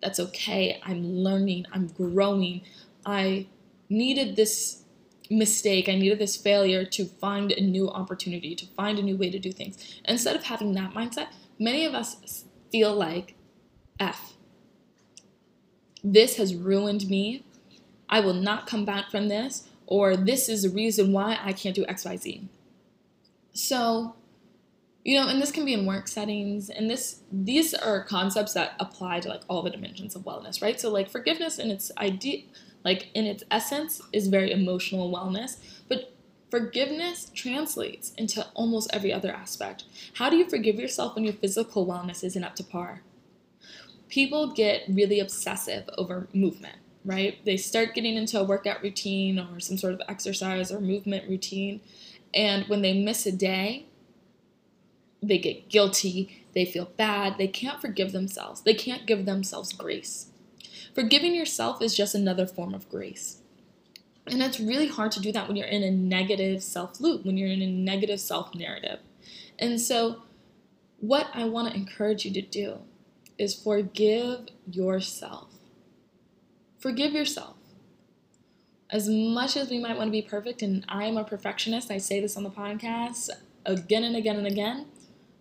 that's 0.03 0.21
okay, 0.21 0.81
I'm 0.85 1.05
learning, 1.05 1.67
I'm 1.73 1.89
growing, 1.89 2.63
I 3.07 3.47
needed 3.89 4.37
this 4.37 4.83
mistake, 5.33 5.89
I 5.89 5.95
needed 5.95 6.19
this 6.19 6.37
failure 6.37 6.85
to 6.85 7.05
find 7.05 7.53
a 7.53 7.61
new 7.61 7.89
opportunity, 7.89 8.55
to 8.55 8.67
find 8.67 8.99
a 8.99 9.03
new 9.03 9.17
way 9.17 9.31
to 9.31 9.39
do 9.39 9.53
things. 9.53 10.01
Instead 10.05 10.37
of 10.37 10.45
having 10.45 10.73
that 10.75 10.93
mindset, 10.93 11.29
many 11.59 11.85
of 11.85 11.95
us 11.95 12.45
feel 12.71 12.95
like, 12.95 13.35
F, 13.99 14.35
this 16.03 16.37
has 16.37 16.55
ruined 16.55 17.09
me. 17.09 17.45
I 18.09 18.21
will 18.21 18.35
not 18.35 18.67
come 18.67 18.85
back 18.85 19.11
from 19.11 19.29
this, 19.29 19.69
or 19.87 20.17
this 20.17 20.49
is 20.49 20.63
the 20.63 20.71
reason 20.71 21.13
why 21.13 21.39
I 21.43 21.53
can't 21.53 21.75
do 21.75 21.85
XYZ. 21.87 22.49
So, 23.53 24.17
you 25.05 25.19
know, 25.19 25.29
and 25.29 25.41
this 25.41 25.51
can 25.53 25.65
be 25.65 25.75
in 25.75 25.87
work 25.87 26.09
settings, 26.09 26.71
and 26.71 26.89
this 26.89 27.21
these 27.31 27.75
are 27.75 28.05
concepts 28.05 28.55
that 28.55 28.75
apply 28.79 29.21
to 29.21 29.29
like 29.29 29.43
all 29.49 29.63
the 29.63 29.71
dimensions 29.71 30.15
of 30.15 30.23
wellness, 30.23 30.63
right? 30.63 30.81
So 30.81 30.91
like 30.91 31.11
forgiveness 31.11 31.59
in 31.59 31.71
its 31.71 31.91
idea 31.99 32.45
like 32.85 33.09
in 33.15 33.27
its 33.27 33.45
essence 33.51 34.01
is 34.13 34.29
very 34.29 34.51
emotional 34.51 35.13
wellness, 35.13 35.57
but 35.89 36.13
forgiveness 36.51 37.31
translates 37.35 38.13
into 38.19 38.47
almost 38.55 38.91
every 38.93 39.13
other 39.13 39.33
aspect. 39.33 39.85
How 40.15 40.29
do 40.29 40.37
you 40.37 40.49
forgive 40.49 40.77
yourself 40.77 41.15
when 41.15 41.25
your 41.25 41.33
physical 41.35 41.87
wellness 41.87 42.23
isn't 42.25 42.45
up 42.45 42.57
to 42.57 42.65
par? 42.65 43.03
People 44.09 44.53
get 44.53 44.83
really 44.89 45.21
obsessive 45.21 45.89
over 45.97 46.29
movement, 46.35 46.77
right? 47.05 47.43
They 47.45 47.57
start 47.57 47.95
getting 47.95 48.17
into 48.17 48.39
a 48.39 48.45
workout 48.45 48.83
routine 48.83 49.39
or 49.39 49.61
some 49.61 49.79
sort 49.79 49.95
of 49.95 50.03
exercise 50.09 50.71
or 50.71 50.81
movement 50.81 51.29
routine, 51.29 51.81
and 52.35 52.67
when 52.69 52.83
they 52.83 53.03
miss 53.03 53.27
a 53.27 53.33
day, 53.33 53.87
they 55.23 55.39
get 55.39 55.69
guilty, 55.69 56.45
they 56.53 56.65
feel 56.65 56.91
bad, 56.97 57.39
they 57.39 57.47
can't 57.47 57.81
forgive 57.81 58.13
themselves, 58.13 58.63
they 58.63 58.75
can't 58.75 59.07
give 59.07 59.25
themselves 59.25 59.73
grace. 59.73 60.27
Forgiving 60.95 61.35
yourself 61.35 61.81
is 61.81 61.95
just 61.95 62.15
another 62.15 62.47
form 62.47 62.75
of 62.75 62.89
grace. 62.89 63.39
And 64.27 64.43
it's 64.43 64.61
really 64.61 64.89
hard 64.89 65.11
to 65.13 65.21
do 65.21 65.33
that 65.33 65.49
when 65.49 65.57
you're 65.57 65.67
in 65.67 65.83
a 65.83 65.91
negative 65.91 66.63
self 66.63 67.01
loop, 67.01 67.25
when 67.25 67.37
you're 67.37 67.49
in 67.49 67.63
a 67.63 67.67
negative 67.67 68.21
self 68.21 68.55
narrative. 68.55 69.01
And 69.59 69.81
so, 69.81 70.23
what 71.01 71.29
I 71.35 71.45
want 71.45 71.69
to 71.69 71.77
encourage 71.77 72.25
you 72.25 72.33
to 72.35 72.43
do 72.43 72.79
is 73.39 73.55
forgive 73.55 74.49
yourself. 74.71 75.49
Forgive 76.79 77.13
yourself. 77.13 77.57
As 78.91 79.09
much 79.09 79.57
as 79.57 79.71
we 79.71 79.79
might 79.79 79.97
want 79.97 80.09
to 80.09 80.13
be 80.13 80.23
perfect, 80.23 80.63
and 80.63 80.85
I 80.89 81.07
am 81.07 81.17
a 81.17 81.25
perfectionist, 81.25 81.91
I 81.91 81.99
say 81.99 82.21
this 82.21 82.37
on 82.37 82.43
the 82.43 82.51
podcast 82.51 83.31
again 83.65 84.05
and 84.05 84.15
again 84.15 84.37
and 84.37 84.47
again, 84.47 84.87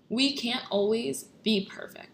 we 0.10 0.36
can't 0.36 0.64
always 0.70 1.24
be 1.44 1.70
perfect. 1.70 2.11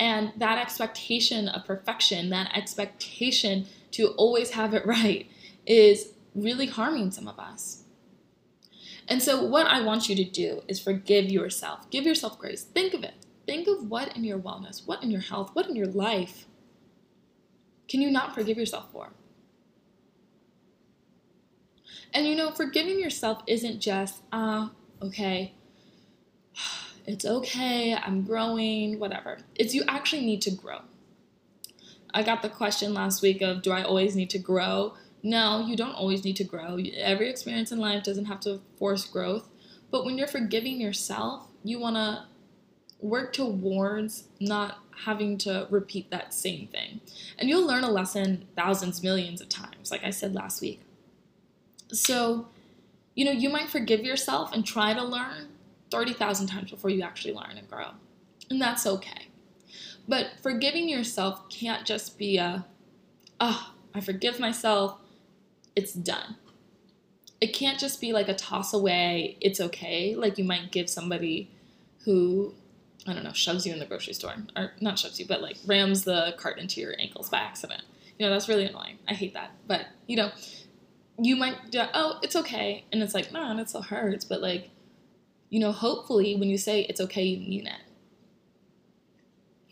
And 0.00 0.32
that 0.38 0.56
expectation 0.56 1.46
of 1.46 1.66
perfection, 1.66 2.30
that 2.30 2.56
expectation 2.56 3.66
to 3.92 4.08
always 4.16 4.52
have 4.52 4.72
it 4.72 4.84
right, 4.86 5.30
is 5.66 6.14
really 6.34 6.66
harming 6.66 7.10
some 7.12 7.28
of 7.28 7.38
us. 7.38 7.84
And 9.06 9.22
so, 9.22 9.44
what 9.44 9.66
I 9.66 9.82
want 9.82 10.08
you 10.08 10.16
to 10.16 10.24
do 10.24 10.62
is 10.68 10.80
forgive 10.80 11.30
yourself. 11.30 11.90
Give 11.90 12.04
yourself 12.04 12.38
grace. 12.38 12.62
Think 12.62 12.94
of 12.94 13.04
it. 13.04 13.14
Think 13.46 13.68
of 13.68 13.90
what 13.90 14.16
in 14.16 14.24
your 14.24 14.38
wellness, 14.38 14.86
what 14.86 15.02
in 15.02 15.10
your 15.10 15.20
health, 15.20 15.50
what 15.52 15.68
in 15.68 15.76
your 15.76 15.86
life 15.86 16.46
can 17.88 18.00
you 18.00 18.10
not 18.10 18.34
forgive 18.34 18.56
yourself 18.56 18.90
for? 18.92 19.10
And 22.14 22.26
you 22.26 22.36
know, 22.36 22.52
forgiving 22.52 22.98
yourself 22.98 23.42
isn't 23.46 23.80
just, 23.80 24.22
ah, 24.32 24.70
uh, 25.02 25.06
okay, 25.06 25.54
it's 27.06 27.24
okay, 27.24 27.94
I'm 27.94 28.22
growing, 28.22 28.98
whatever. 28.98 29.38
It's 29.54 29.74
you 29.74 29.84
actually 29.88 30.24
need 30.24 30.42
to 30.42 30.50
grow. 30.50 30.80
I 32.12 32.22
got 32.22 32.42
the 32.42 32.48
question 32.48 32.94
last 32.94 33.22
week 33.22 33.40
of 33.42 33.62
do 33.62 33.70
I 33.70 33.82
always 33.82 34.16
need 34.16 34.30
to 34.30 34.38
grow? 34.38 34.94
No, 35.22 35.64
you 35.66 35.76
don't 35.76 35.94
always 35.94 36.24
need 36.24 36.36
to 36.36 36.44
grow. 36.44 36.78
Every 36.96 37.28
experience 37.28 37.72
in 37.72 37.78
life 37.78 38.02
doesn't 38.04 38.24
have 38.24 38.40
to 38.40 38.60
force 38.78 39.06
growth. 39.06 39.48
But 39.90 40.04
when 40.04 40.16
you're 40.16 40.26
forgiving 40.26 40.80
yourself, 40.80 41.48
you 41.62 41.78
want 41.78 41.96
to 41.96 42.24
work 43.00 43.32
towards 43.32 44.24
not 44.40 44.78
having 45.04 45.38
to 45.38 45.66
repeat 45.70 46.10
that 46.10 46.34
same 46.34 46.66
thing. 46.68 47.00
And 47.38 47.48
you'll 47.48 47.66
learn 47.66 47.84
a 47.84 47.90
lesson 47.90 48.46
thousands, 48.56 49.02
millions 49.02 49.40
of 49.40 49.48
times, 49.48 49.90
like 49.90 50.04
I 50.04 50.10
said 50.10 50.34
last 50.34 50.60
week. 50.60 50.80
So, 51.92 52.48
you 53.14 53.24
know, 53.24 53.30
you 53.30 53.48
might 53.48 53.68
forgive 53.68 54.00
yourself 54.00 54.52
and 54.52 54.64
try 54.64 54.94
to 54.94 55.02
learn 55.02 55.48
30,000 55.90 56.46
times 56.46 56.70
before 56.70 56.90
you 56.90 57.02
actually 57.02 57.34
learn 57.34 57.56
and 57.56 57.68
grow. 57.68 57.88
And 58.50 58.60
that's 58.60 58.86
okay. 58.86 59.28
But 60.08 60.26
forgiving 60.42 60.88
yourself 60.88 61.48
can't 61.48 61.86
just 61.86 62.18
be 62.18 62.36
a, 62.36 62.66
oh, 63.38 63.72
I 63.94 64.00
forgive 64.00 64.40
myself, 64.40 64.98
it's 65.76 65.92
done. 65.92 66.36
It 67.40 67.54
can't 67.54 67.78
just 67.78 68.00
be 68.00 68.12
like 68.12 68.28
a 68.28 68.34
toss 68.34 68.74
away, 68.74 69.36
it's 69.40 69.60
okay, 69.60 70.14
like 70.14 70.36
you 70.36 70.44
might 70.44 70.72
give 70.72 70.90
somebody 70.90 71.50
who, 72.04 72.54
I 73.06 73.14
don't 73.14 73.24
know, 73.24 73.32
shoves 73.32 73.66
you 73.66 73.72
in 73.72 73.78
the 73.78 73.86
grocery 73.86 74.14
store. 74.14 74.34
Or 74.56 74.72
not 74.80 74.98
shoves 74.98 75.18
you, 75.18 75.26
but 75.26 75.40
like 75.40 75.56
rams 75.64 76.04
the 76.04 76.34
cart 76.36 76.58
into 76.58 76.80
your 76.80 76.94
ankles 76.98 77.28
by 77.30 77.38
accident. 77.38 77.82
You 78.18 78.26
know, 78.26 78.32
that's 78.32 78.48
really 78.48 78.66
annoying. 78.66 78.98
I 79.08 79.14
hate 79.14 79.32
that. 79.34 79.52
But, 79.66 79.86
you 80.06 80.16
know, 80.16 80.30
you 81.18 81.36
might, 81.36 81.70
do, 81.70 81.82
oh, 81.94 82.18
it's 82.22 82.36
okay. 82.36 82.84
And 82.92 83.02
it's 83.02 83.14
like, 83.14 83.32
man, 83.32 83.58
it 83.58 83.68
still 83.68 83.82
hurts. 83.82 84.24
But 84.24 84.42
like, 84.42 84.70
you 85.50 85.60
know, 85.60 85.72
hopefully 85.72 86.36
when 86.36 86.48
you 86.48 86.56
say 86.56 86.82
it's 86.82 87.00
okay, 87.00 87.24
you 87.24 87.48
mean 87.48 87.66
it 87.66 87.82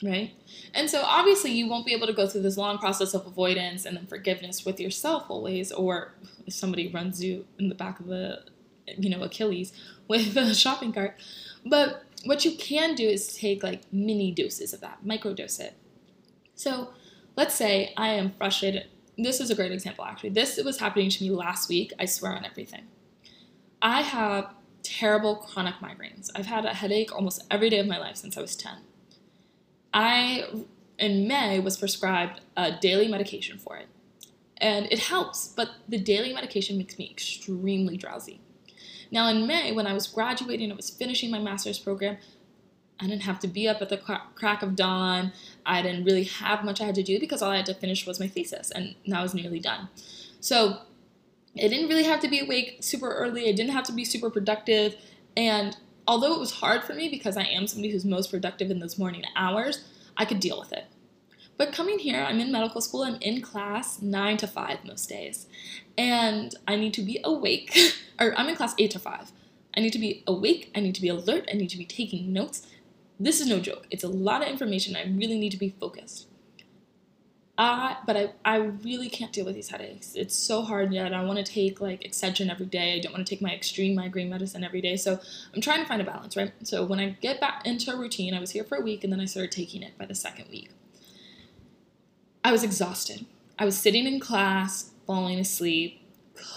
right? 0.03 0.33
And 0.75 0.89
so 0.89 1.03
obviously 1.03 1.53
you 1.53 1.69
won't 1.69 1.87
be 1.87 1.93
able 1.93 2.07
to 2.07 2.13
go 2.13 2.27
through 2.27 2.43
this 2.43 2.57
long 2.57 2.79
process 2.79 3.15
of 3.15 3.27
avoidance 3.27 3.85
and 3.85 3.97
then 3.97 4.07
forgiveness 4.07 4.65
with 4.65 4.81
yourself 4.81 5.25
always, 5.29 5.73
or 5.73 6.15
if 6.47 6.55
somebody 6.55 6.89
runs 6.89 7.23
you 7.23 7.47
in 7.59 7.69
the 7.69 7.75
back 7.75 8.01
of 8.01 8.07
the, 8.07 8.45
you 8.87 9.11
know, 9.11 9.23
Achilles 9.23 9.73
with 10.09 10.37
a 10.37 10.55
shopping 10.55 10.93
cart. 10.93 11.17
But 11.65 12.05
what 12.25 12.45
you 12.45 12.53
can 12.53 12.95
do 12.95 13.09
is 13.09 13.35
take 13.35 13.63
like 13.63 13.83
mini 13.93 14.33
doses 14.33 14.73
of 14.73 14.81
that, 14.81 15.05
microdose 15.05 15.61
it. 15.61 15.75
So 16.55 16.91
let's 17.37 17.55
say 17.55 17.93
I 17.97 18.09
am 18.09 18.33
frustrated. 18.33 18.87
This 19.17 19.41
is 19.41 19.51
a 19.51 19.55
great 19.55 19.73
example 19.73 20.05
actually. 20.05 20.31
This 20.31 20.61
was 20.65 20.79
happening 20.79 21.11
to 21.11 21.25
me 21.25 21.31
last 21.31 21.69
week. 21.69 21.93
I 21.99 22.05
swear 22.05 22.33
on 22.33 22.45
everything. 22.45 22.87
I 23.81 24.03
have 24.03 24.53
terrible 24.89 25.37
chronic 25.37 25.75
migraines. 25.77 26.31
I've 26.35 26.47
had 26.47 26.65
a 26.65 26.73
headache 26.73 27.15
almost 27.15 27.45
every 27.51 27.69
day 27.69 27.79
of 27.79 27.87
my 27.87 27.99
life 27.99 28.17
since 28.17 28.37
I 28.39 28.41
was 28.41 28.57
10. 28.57 28.73
I, 29.93 30.45
in 30.99 31.29
May, 31.29 31.61
was 31.61 31.77
prescribed 31.77 32.41
a 32.57 32.73
daily 32.73 33.09
medication 33.09 33.59
for 33.59 33.77
it. 33.77 33.89
And 34.57 34.87
it 34.91 34.99
helps, 34.99 35.49
but 35.49 35.71
the 35.89 35.99
daily 35.99 36.33
medication 36.33 36.79
makes 36.79 36.99
me 36.99 37.09
extremely 37.11 37.97
drowsy. 37.97 38.41
Now, 39.11 39.29
in 39.29 39.47
May, 39.47 39.73
when 39.73 39.87
I 39.87 39.93
was 39.93 40.07
graduating, 40.07 40.73
I 40.73 40.75
was 40.75 40.91
finishing 40.91 41.31
my 41.31 41.39
master's 41.39 41.79
program, 41.79 42.17
I 43.01 43.07
didn't 43.07 43.23
have 43.23 43.39
to 43.41 43.49
be 43.49 43.69
up 43.69 43.81
at 43.81 43.91
the 43.91 43.99
crack 44.35 44.63
of 44.63 44.75
dawn. 44.75 45.33
I 45.65 45.83
didn't 45.83 46.05
really 46.05 46.25
have 46.25 46.65
much 46.65 46.81
I 46.81 46.85
had 46.87 46.97
to 46.97 47.03
do 47.03 47.21
because 47.21 47.43
all 47.43 47.51
I 47.53 47.57
had 47.57 47.67
to 47.67 47.75
finish 47.75 48.07
was 48.07 48.19
my 48.19 48.27
thesis, 48.27 48.73
and 48.73 48.97
that 49.07 49.23
was 49.23 49.35
nearly 49.35 49.61
done. 49.61 49.89
So 50.41 50.81
I 51.57 51.69
didn't 51.69 51.89
really 51.89 52.05
have 52.05 52.21
to 52.21 52.29
be 52.29 52.41
awake 52.41 52.79
super 52.81 53.13
early. 53.13 53.49
I 53.49 53.53
didn't 53.53 53.73
have 53.73 53.85
to 53.85 53.93
be 53.93 54.05
super 54.05 54.31
productive. 54.31 54.97
And 55.37 55.77
although 56.07 56.35
it 56.35 56.41
was 56.41 56.53
hard 56.53 56.85
for 56.85 56.95
me 56.95 57.09
because 57.09 57.37
I 57.37 57.45
am 57.45 57.67
somebody 57.67 57.91
who's 57.91 58.05
most 58.05 58.31
productive 58.31 58.71
in 58.71 58.79
those 58.79 58.99
morning 58.99 59.25
hours, 59.37 59.85
I 60.17 60.25
could 60.25 60.41
deal 60.41 60.59
with 60.59 60.73
it. 60.73 60.87
But 61.57 61.73
coming 61.73 61.99
here, 61.99 62.23
I'm 62.23 62.39
in 62.39 62.53
medical 62.53 62.81
school, 62.81 63.03
I'm 63.03 63.17
in 63.21 63.43
class 63.43 64.01
9 64.01 64.37
to 64.39 64.47
5 64.47 64.85
most 64.85 65.09
days. 65.09 65.49
And 65.97 66.55
I 66.69 66.77
need 66.77 66.95
to 66.95 67.03
be 67.03 67.21
awake, 67.25 67.77
or 68.21 68.33
I'm 68.39 68.49
in 68.49 68.55
class 68.55 68.75
8 68.79 68.93
to 68.93 68.99
5. 69.01 69.33
I 69.77 69.81
need 69.81 69.93
to 69.93 69.99
be 69.99 70.23
awake, 70.27 70.71
I 70.75 70.81
need 70.81 70.95
to 70.95 71.01
be 71.03 71.09
alert, 71.09 71.49
I 71.53 71.57
need 71.57 71.71
to 71.71 71.77
be 71.77 71.85
taking 71.85 72.33
notes. 72.33 72.67
This 73.19 73.41
is 73.41 73.49
no 73.49 73.59
joke. 73.59 73.89
It's 73.91 74.05
a 74.05 74.09
lot 74.09 74.43
of 74.43 74.49
information. 74.49 74.95
I 74.95 75.03
really 75.03 75.39
need 75.39 75.51
to 75.51 75.57
be 75.57 75.75
focused. 75.81 76.28
I, 77.61 77.97
but 78.07 78.17
I, 78.17 78.31
I 78.45 78.57
really 78.85 79.11
can't 79.11 79.33
deal 79.33 79.45
with 79.45 79.57
these 79.57 79.69
headaches. 79.69 80.15
It's 80.15 80.37
so 80.37 80.63
hard 80.63 80.93
yet. 80.93 81.13
I 81.13 81.25
want 81.25 81.45
to 81.45 81.53
take 81.53 81.81
like 81.81 82.03
Excedrin 82.03 82.51
every 82.53 82.67
day. 82.67 82.95
I 82.95 83.01
don't 83.01 83.13
want 83.13 83.27
to 83.27 83.29
take 83.29 83.43
my 83.43 83.53
extreme 83.53 83.97
migraine 83.97 84.31
medicine 84.31 84.63
every 84.63 84.81
day. 84.81 84.97
So 84.97 85.19
I'm 85.53 85.61
trying 85.61 85.81
to 85.81 85.85
find 85.85 86.01
a 86.01 86.05
balance, 86.05 86.37
right? 86.37 86.53
So 86.63 86.85
when 86.85 87.01
I 87.01 87.17
get 87.21 87.41
back 87.41 87.67
into 87.67 87.93
a 87.93 87.97
routine, 87.99 88.33
I 88.33 88.39
was 88.39 88.53
here 88.53 88.63
for 88.63 88.77
a 88.77 88.81
week 88.81 89.03
and 89.03 89.13
then 89.13 89.19
I 89.19 89.25
started 89.25 89.51
taking 89.51 89.83
it 89.83 89.99
by 89.99 90.07
the 90.07 90.15
second 90.15 90.49
week. 90.51 90.71
I 92.45 92.53
was 92.53 92.63
exhausted. 92.63 93.27
I 93.59 93.65
was 93.65 93.77
sitting 93.77 94.07
in 94.07 94.21
class, 94.21 94.93
falling 95.05 95.41
asleep, 95.41 96.01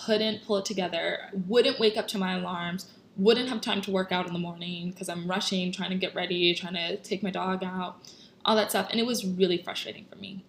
couldn't 0.05 0.45
pull 0.45 0.57
it 0.57 0.65
together, 0.65 1.31
wouldn't 1.47 1.79
wake 1.79 1.97
up 1.97 2.07
to 2.09 2.19
my 2.19 2.37
alarms, 2.37 2.91
wouldn't 3.17 3.49
have 3.49 3.61
time 3.61 3.81
to 3.81 3.91
work 3.91 4.11
out 4.11 4.27
in 4.27 4.33
the 4.33 4.39
morning 4.39 4.91
because 4.91 5.09
I'm 5.09 5.27
rushing, 5.27 5.71
trying 5.71 5.89
to 5.89 5.97
get 5.97 6.13
ready, 6.13 6.53
trying 6.53 6.75
to 6.75 6.97
take 6.97 7.23
my 7.23 7.31
dog 7.31 7.63
out, 7.63 7.97
all 8.45 8.55
that 8.55 8.69
stuff. 8.69 8.87
And 8.91 8.99
it 8.99 9.07
was 9.07 9.25
really 9.25 9.57
frustrating 9.57 10.05
for 10.05 10.17
me. 10.17 10.43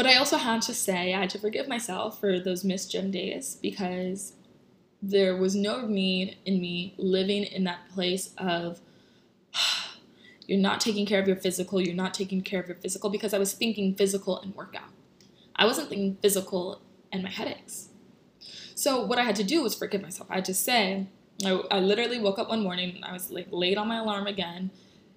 But 0.00 0.06
I 0.06 0.14
also 0.14 0.38
had 0.38 0.62
to 0.62 0.72
say, 0.72 1.12
I 1.12 1.20
had 1.20 1.28
to 1.28 1.38
forgive 1.38 1.68
myself 1.68 2.18
for 2.18 2.40
those 2.40 2.64
missed 2.64 2.90
gym 2.90 3.10
days 3.10 3.58
because 3.60 4.32
there 5.02 5.36
was 5.36 5.54
no 5.54 5.86
need 5.86 6.38
in 6.46 6.58
me 6.58 6.94
living 6.96 7.42
in 7.42 7.64
that 7.64 7.86
place 7.90 8.32
of 8.38 8.80
you're 10.46 10.58
not 10.58 10.80
taking 10.80 11.04
care 11.04 11.20
of 11.20 11.26
your 11.26 11.36
physical, 11.36 11.82
you're 11.82 11.94
not 11.94 12.14
taking 12.14 12.40
care 12.40 12.60
of 12.60 12.66
your 12.66 12.78
physical 12.78 13.10
because 13.10 13.34
I 13.34 13.38
was 13.38 13.52
thinking 13.52 13.94
physical 13.94 14.40
and 14.40 14.54
workout. 14.54 14.88
I 15.54 15.66
wasn't 15.66 15.90
thinking 15.90 16.16
physical 16.22 16.80
and 17.12 17.22
my 17.22 17.28
headaches. 17.28 17.90
So 18.74 19.04
what 19.04 19.18
I 19.18 19.24
had 19.24 19.36
to 19.36 19.44
do 19.44 19.62
was 19.62 19.74
forgive 19.74 20.00
myself. 20.00 20.30
I 20.30 20.36
had 20.36 20.46
to 20.46 20.54
say, 20.54 21.08
I, 21.44 21.50
I 21.70 21.78
literally 21.78 22.18
woke 22.18 22.38
up 22.38 22.48
one 22.48 22.62
morning 22.62 22.96
and 22.96 23.04
I 23.04 23.12
was 23.12 23.30
like 23.30 23.48
late 23.50 23.76
on 23.76 23.88
my 23.88 23.98
alarm 23.98 24.26
again. 24.26 24.70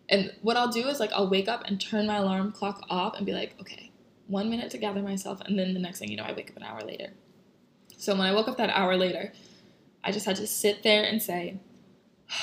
And 0.10 0.34
what 0.41 0.58
I'll 0.58 0.74
do 0.74 0.89
is 0.89 1.00
like 1.00 1.13
I'll 1.13 1.30
wake 1.30 1.48
up 1.48 1.63
and 1.67 1.80
turn 1.80 2.06
my 2.06 2.17
alarm 2.17 2.52
clock 2.52 2.84
off 2.89 3.15
and 3.15 3.26
be 3.26 3.32
like, 3.32 3.56
okay, 3.62 3.93
one 4.28 4.50
minute 4.50 4.72
to 4.72 4.78
gather 4.78 5.02
myself, 5.02 5.42
and 5.42 5.58
then 5.58 5.74
the 5.74 5.80
next 5.80 6.00
thing 6.00 6.10
you 6.10 6.18
know, 6.18 6.24
I 6.24 6.34
wake 6.34 6.50
up 6.50 6.58
an 6.58 6.64
hour 6.64 6.82
later. 6.82 7.14
So 7.98 8.14
when 8.14 8.28
I 8.28 8.34
woke 8.34 8.48
up 8.48 8.58
that 8.58 8.70
hour 8.70 8.98
later, 8.98 9.32
I 10.04 10.12
just 10.12 10.26
had 10.26 10.36
to 10.38 10.48
sit 10.48 10.84
there 10.84 11.04
and 11.04 11.22
say, 11.22 11.60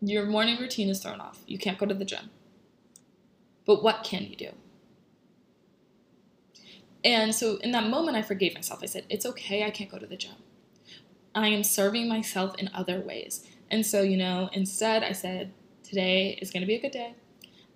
Your 0.00 0.26
morning 0.26 0.58
routine 0.58 0.88
is 0.88 1.00
thrown 1.00 1.20
off. 1.20 1.42
You 1.46 1.58
can't 1.58 1.76
go 1.78 1.86
to 1.86 1.94
the 1.94 2.04
gym. 2.04 2.30
But 3.66 3.82
what 3.82 4.04
can 4.04 4.24
you 4.24 4.36
do? 4.36 4.50
And 7.04 7.34
so 7.34 7.56
in 7.56 7.72
that 7.72 7.88
moment, 7.88 8.16
I 8.16 8.22
forgave 8.22 8.54
myself. 8.54 8.80
I 8.82 8.86
said, 8.86 9.04
It's 9.08 9.26
okay, 9.26 9.64
I 9.64 9.70
can't 9.70 9.90
go 9.90 9.98
to 9.98 10.06
the 10.06 10.16
gym. 10.16 10.36
I 11.34 11.48
am 11.48 11.62
serving 11.62 12.08
myself 12.08 12.54
in 12.58 12.70
other 12.72 13.00
ways. 13.00 13.46
And 13.70 13.84
so, 13.84 14.02
you 14.02 14.16
know, 14.16 14.48
instead, 14.52 15.02
I 15.02 15.12
said, 15.12 15.52
Today 15.82 16.38
is 16.40 16.50
going 16.50 16.62
to 16.62 16.66
be 16.66 16.74
a 16.74 16.80
good 16.80 16.92
day. 16.92 17.14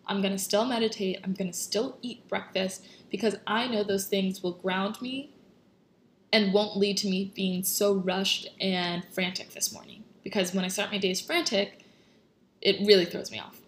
I'm 0.06 0.20
going 0.20 0.32
to 0.32 0.38
still 0.38 0.64
meditate. 0.64 1.20
I'm 1.24 1.34
going 1.34 1.50
to 1.50 1.56
still 1.56 1.98
eat 2.02 2.28
breakfast 2.28 2.84
because 3.10 3.36
I 3.46 3.68
know 3.68 3.84
those 3.84 4.06
things 4.06 4.42
will 4.42 4.52
ground 4.52 5.00
me 5.00 5.30
and 6.32 6.52
won't 6.52 6.76
lead 6.76 6.96
to 6.98 7.08
me 7.08 7.30
being 7.34 7.62
so 7.62 7.94
rushed 7.94 8.48
and 8.60 9.04
frantic 9.10 9.50
this 9.50 9.72
morning. 9.72 10.04
Because 10.24 10.54
when 10.54 10.64
I 10.64 10.68
start 10.68 10.90
my 10.90 10.98
days 10.98 11.20
frantic, 11.20 11.84
it 12.60 12.86
really 12.86 13.04
throws 13.04 13.30
me 13.30 13.38
off. 13.38 13.60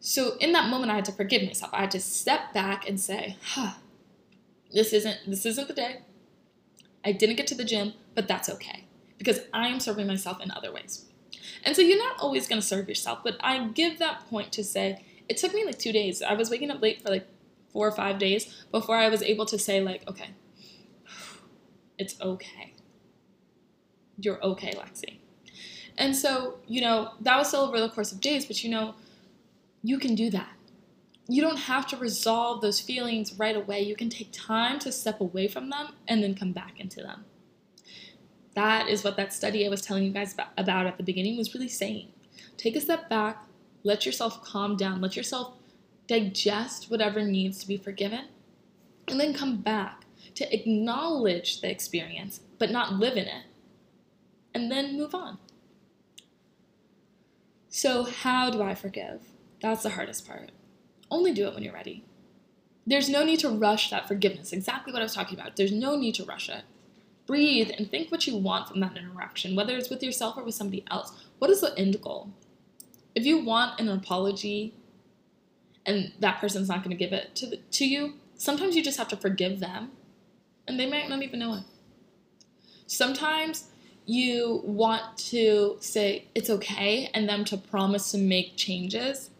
So 0.00 0.36
in 0.38 0.52
that 0.52 0.68
moment, 0.68 0.90
I 0.90 0.96
had 0.96 1.04
to 1.06 1.12
forgive 1.12 1.42
myself. 1.42 1.72
I 1.74 1.82
had 1.82 1.90
to 1.92 2.00
step 2.00 2.52
back 2.52 2.88
and 2.88 2.98
say, 3.00 3.36
huh, 3.42 3.74
this 4.72 4.92
isn't 4.92 5.18
this 5.26 5.46
isn't 5.46 5.68
the 5.68 5.74
day. 5.74 6.02
I 7.04 7.12
didn't 7.12 7.36
get 7.36 7.46
to 7.48 7.54
the 7.54 7.64
gym, 7.64 7.94
but 8.14 8.28
that's 8.28 8.48
okay 8.48 8.84
because 9.18 9.40
I 9.52 9.68
am 9.68 9.80
serving 9.80 10.06
myself 10.06 10.40
in 10.40 10.50
other 10.50 10.72
ways. 10.72 11.04
And 11.64 11.74
so 11.74 11.82
you're 11.82 11.98
not 11.98 12.18
always 12.20 12.46
going 12.46 12.60
to 12.60 12.66
serve 12.66 12.88
yourself, 12.88 13.20
but 13.24 13.36
I 13.40 13.66
give 13.68 13.98
that 13.98 14.28
point 14.28 14.52
to 14.52 14.64
say, 14.64 15.04
it 15.28 15.36
took 15.36 15.54
me 15.54 15.64
like 15.64 15.78
two 15.78 15.92
days. 15.92 16.22
I 16.22 16.34
was 16.34 16.50
waking 16.50 16.70
up 16.70 16.82
late 16.82 17.02
for 17.02 17.10
like 17.10 17.26
four 17.72 17.86
or 17.86 17.92
five 17.92 18.18
days 18.18 18.64
before 18.70 18.96
I 18.96 19.08
was 19.08 19.22
able 19.22 19.46
to 19.46 19.58
say, 19.58 19.80
like, 19.80 20.08
okay, 20.08 20.30
it's 21.98 22.20
okay. 22.20 22.74
You're 24.18 24.42
okay, 24.42 24.72
Lexi. 24.72 25.18
And 25.98 26.14
so, 26.14 26.58
you 26.66 26.80
know, 26.80 27.12
that 27.20 27.36
was 27.36 27.48
still 27.48 27.60
over 27.60 27.80
the 27.80 27.88
course 27.88 28.12
of 28.12 28.20
days, 28.20 28.46
but 28.46 28.62
you 28.62 28.70
know, 28.70 28.94
you 29.82 29.98
can 29.98 30.14
do 30.14 30.30
that. 30.30 30.52
You 31.28 31.42
don't 31.42 31.58
have 31.58 31.86
to 31.88 31.96
resolve 31.96 32.60
those 32.60 32.80
feelings 32.80 33.34
right 33.38 33.56
away. 33.56 33.82
You 33.82 33.96
can 33.96 34.10
take 34.10 34.28
time 34.32 34.78
to 34.80 34.92
step 34.92 35.20
away 35.20 35.48
from 35.48 35.70
them 35.70 35.88
and 36.06 36.22
then 36.22 36.34
come 36.34 36.52
back 36.52 36.78
into 36.78 37.02
them. 37.02 37.24
That 38.54 38.88
is 38.88 39.04
what 39.04 39.16
that 39.16 39.32
study 39.32 39.66
I 39.66 39.68
was 39.68 39.82
telling 39.82 40.04
you 40.04 40.12
guys 40.12 40.34
about 40.56 40.86
at 40.86 40.96
the 40.96 41.02
beginning 41.02 41.36
was 41.36 41.52
really 41.52 41.68
saying. 41.68 42.08
Take 42.56 42.76
a 42.76 42.80
step 42.80 43.08
back, 43.10 43.44
let 43.86 44.04
yourself 44.04 44.42
calm 44.42 44.76
down. 44.76 45.00
Let 45.00 45.16
yourself 45.16 45.54
digest 46.08 46.90
whatever 46.90 47.22
needs 47.22 47.58
to 47.60 47.68
be 47.68 47.76
forgiven. 47.76 48.26
And 49.08 49.20
then 49.20 49.32
come 49.32 49.58
back. 49.58 50.02
to 50.34 50.54
acknowledge 50.54 51.60
the 51.62 51.70
experience, 51.70 52.40
but 52.58 52.70
not 52.70 52.94
live 52.94 53.16
in 53.16 53.26
it, 53.26 53.44
and 54.52 54.70
then 54.70 54.98
move 54.98 55.14
on. 55.14 55.38
So, 57.70 58.02
how 58.04 58.50
do 58.50 58.60
I 58.62 58.74
forgive? 58.74 59.20
That's 59.62 59.82
the 59.84 59.90
hardest 59.90 60.26
part. 60.26 60.50
Only 61.10 61.32
do 61.32 61.46
it 61.46 61.54
when 61.54 61.62
you're 61.62 61.72
ready. 61.72 62.04
There's 62.86 63.08
no 63.08 63.24
need 63.24 63.40
to 63.40 63.48
rush 63.48 63.88
that 63.90 64.08
forgiveness, 64.08 64.52
exactly 64.52 64.92
what 64.92 65.00
I 65.00 65.04
was 65.04 65.14
talking 65.14 65.38
about. 65.38 65.56
There's 65.56 65.72
no 65.72 65.96
need 65.96 66.16
to 66.16 66.24
rush 66.24 66.48
it. 66.50 66.64
Breathe 67.26 67.70
and 67.76 67.90
think 67.90 68.10
what 68.10 68.26
you 68.26 68.36
want 68.36 68.68
from 68.68 68.80
that 68.80 68.96
interaction, 68.96 69.56
whether 69.56 69.76
it's 69.76 69.90
with 69.90 70.02
yourself 70.02 70.36
or 70.36 70.44
with 70.44 70.54
somebody 70.54 70.84
else. 70.90 71.12
What 71.38 71.50
is 71.50 71.62
the 71.62 71.76
end 71.78 72.00
goal? 72.02 72.30
If 73.16 73.24
you 73.24 73.38
want 73.38 73.80
an 73.80 73.88
apology 73.88 74.74
and 75.86 76.12
that 76.20 76.38
person's 76.38 76.68
not 76.68 76.84
going 76.84 76.96
to 76.96 77.04
give 77.04 77.14
it 77.14 77.34
to, 77.36 77.46
the, 77.46 77.56
to 77.56 77.86
you, 77.86 78.14
sometimes 78.36 78.76
you 78.76 78.84
just 78.84 78.98
have 78.98 79.08
to 79.08 79.16
forgive 79.16 79.58
them 79.58 79.90
and 80.68 80.78
they 80.78 80.88
might 80.88 81.08
not 81.08 81.22
even 81.22 81.40
know 81.40 81.54
it. 81.54 81.64
Sometimes 82.86 83.70
you 84.04 84.60
want 84.64 85.16
to 85.16 85.78
say 85.80 86.26
it's 86.34 86.50
okay 86.50 87.10
and 87.14 87.26
them 87.26 87.44
to 87.46 87.56
promise 87.56 88.12
to 88.12 88.18
make 88.18 88.56
changes. 88.56 89.30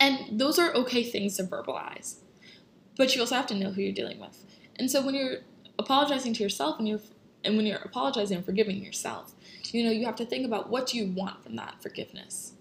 And 0.00 0.40
those 0.40 0.58
are 0.58 0.74
okay 0.74 1.04
things 1.04 1.36
to 1.36 1.44
verbalize. 1.44 2.16
But 2.96 3.14
you 3.14 3.20
also 3.20 3.36
have 3.36 3.46
to 3.46 3.54
know 3.54 3.70
who 3.70 3.82
you're 3.82 3.94
dealing 3.94 4.18
with. 4.18 4.44
And 4.76 4.90
so 4.90 5.00
when 5.00 5.14
you're 5.14 5.38
apologizing 5.78 6.34
to 6.34 6.42
yourself 6.42 6.78
and 6.78 6.88
you 6.88 7.00
and 7.44 7.56
when 7.56 7.66
you're 7.66 7.78
apologizing 7.78 8.38
and 8.38 8.44
forgiving 8.44 8.82
yourself, 8.82 9.34
you 9.70 9.84
know, 9.84 9.90
you 9.90 10.06
have 10.06 10.16
to 10.16 10.24
think 10.24 10.46
about 10.46 10.70
what 10.70 10.86
do 10.86 10.98
you 10.98 11.06
want 11.12 11.42
from 11.42 11.56
that 11.56 11.74
forgiveness. 11.80 12.53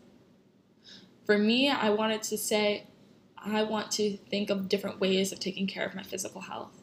For 1.25 1.37
me, 1.37 1.69
I 1.69 1.89
wanted 1.89 2.23
to 2.23 2.37
say 2.37 2.87
I 3.37 3.63
want 3.63 3.91
to 3.91 4.17
think 4.17 4.49
of 4.49 4.69
different 4.69 4.99
ways 4.99 5.31
of 5.31 5.39
taking 5.39 5.67
care 5.67 5.85
of 5.85 5.95
my 5.95 6.03
physical 6.03 6.41
health. 6.41 6.81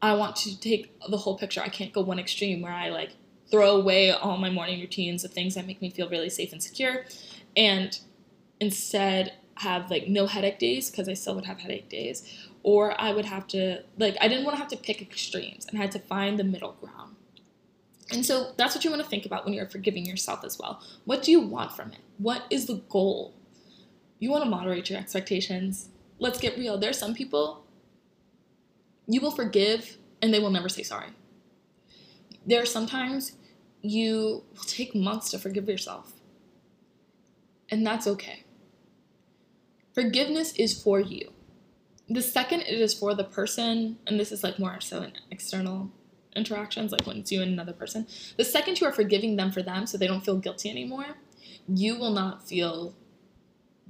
I 0.00 0.14
want 0.14 0.36
to 0.36 0.58
take 0.58 0.92
the 1.08 1.16
whole 1.16 1.38
picture. 1.38 1.60
I 1.60 1.68
can't 1.68 1.92
go 1.92 2.00
one 2.00 2.18
extreme 2.18 2.60
where 2.60 2.72
I 2.72 2.88
like 2.88 3.16
throw 3.50 3.76
away 3.76 4.10
all 4.10 4.36
my 4.36 4.50
morning 4.50 4.80
routines 4.80 5.24
of 5.24 5.32
things 5.32 5.54
that 5.54 5.66
make 5.66 5.80
me 5.80 5.90
feel 5.90 6.08
really 6.08 6.30
safe 6.30 6.52
and 6.52 6.62
secure 6.62 7.04
and 7.56 7.98
instead 8.60 9.34
have 9.56 9.90
like 9.90 10.08
no 10.08 10.26
headache 10.26 10.58
days 10.58 10.90
because 10.90 11.08
I 11.08 11.14
still 11.14 11.34
would 11.34 11.44
have 11.44 11.60
headache 11.60 11.88
days 11.88 12.48
or 12.62 12.98
I 13.00 13.12
would 13.12 13.26
have 13.26 13.46
to 13.48 13.82
like 13.98 14.16
I 14.20 14.28
didn't 14.28 14.44
want 14.44 14.56
to 14.56 14.60
have 14.60 14.70
to 14.70 14.76
pick 14.76 15.02
extremes 15.02 15.66
and 15.66 15.78
had 15.78 15.92
to 15.92 15.98
find 15.98 16.38
the 16.38 16.44
middle 16.44 16.76
ground. 16.80 17.16
And 18.10 18.26
so 18.26 18.52
that's 18.56 18.74
what 18.74 18.84
you 18.84 18.90
want 18.90 19.02
to 19.02 19.08
think 19.08 19.26
about 19.26 19.44
when 19.44 19.54
you're 19.54 19.68
forgiving 19.68 20.04
yourself 20.04 20.44
as 20.44 20.58
well. 20.58 20.82
What 21.04 21.22
do 21.22 21.30
you 21.30 21.40
want 21.40 21.72
from 21.72 21.92
it? 21.92 22.00
What 22.18 22.44
is 22.50 22.66
the 22.66 22.82
goal? 22.88 23.34
You 24.22 24.30
want 24.30 24.44
to 24.44 24.50
moderate 24.50 24.88
your 24.88 25.00
expectations. 25.00 25.88
Let's 26.20 26.38
get 26.38 26.56
real. 26.56 26.78
There 26.78 26.90
are 26.90 26.92
some 26.92 27.12
people 27.12 27.66
you 29.08 29.20
will 29.20 29.32
forgive 29.32 29.98
and 30.22 30.32
they 30.32 30.38
will 30.38 30.52
never 30.52 30.68
say 30.68 30.84
sorry. 30.84 31.08
There 32.46 32.62
are 32.62 32.64
sometimes 32.64 33.32
you 33.80 34.44
will 34.54 34.64
take 34.64 34.94
months 34.94 35.28
to 35.32 35.40
forgive 35.40 35.68
yourself. 35.68 36.12
And 37.68 37.84
that's 37.84 38.06
okay. 38.06 38.44
Forgiveness 39.92 40.52
is 40.52 40.80
for 40.80 41.00
you. 41.00 41.32
The 42.08 42.22
second 42.22 42.60
it 42.60 42.80
is 42.80 42.94
for 42.94 43.16
the 43.16 43.24
person, 43.24 43.98
and 44.06 44.20
this 44.20 44.30
is 44.30 44.44
like 44.44 44.56
more 44.56 44.80
so 44.80 45.02
in 45.02 45.14
external 45.32 45.90
interactions, 46.36 46.92
like 46.92 47.08
when 47.08 47.16
it's 47.16 47.32
you 47.32 47.42
and 47.42 47.52
another 47.52 47.72
person, 47.72 48.06
the 48.36 48.44
second 48.44 48.80
you 48.80 48.86
are 48.86 48.92
forgiving 48.92 49.34
them 49.34 49.50
for 49.50 49.64
them 49.64 49.84
so 49.84 49.98
they 49.98 50.06
don't 50.06 50.24
feel 50.24 50.36
guilty 50.36 50.70
anymore, 50.70 51.16
you 51.66 51.98
will 51.98 52.12
not 52.12 52.46
feel 52.46 52.94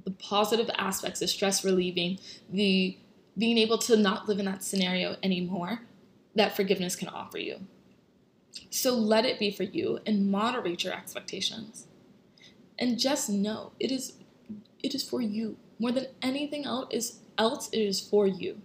the 0.03 0.11
positive 0.11 0.69
aspects, 0.77 1.21
of 1.21 1.29
stress 1.29 1.63
relieving, 1.63 2.19
the 2.49 2.97
being 3.37 3.57
able 3.57 3.77
to 3.79 3.97
not 3.97 4.27
live 4.27 4.39
in 4.39 4.45
that 4.45 4.63
scenario 4.63 5.15
anymore 5.23 5.81
that 6.35 6.55
forgiveness 6.55 6.95
can 6.95 7.09
offer 7.09 7.37
you. 7.37 7.59
So 8.69 8.93
let 8.93 9.25
it 9.25 9.39
be 9.39 9.51
for 9.51 9.63
you 9.63 9.99
and 10.05 10.29
moderate 10.29 10.83
your 10.83 10.93
expectations. 10.93 11.87
And 12.77 12.99
just 12.99 13.29
know 13.29 13.71
it 13.79 13.91
is 13.91 14.13
it 14.81 14.93
is 14.93 15.07
for 15.07 15.21
you. 15.21 15.57
More 15.79 15.91
than 15.91 16.07
anything 16.21 16.65
else 16.65 16.87
is 16.91 17.19
else 17.37 17.69
it 17.71 17.79
is 17.79 17.99
for 17.99 18.27
you. 18.27 18.61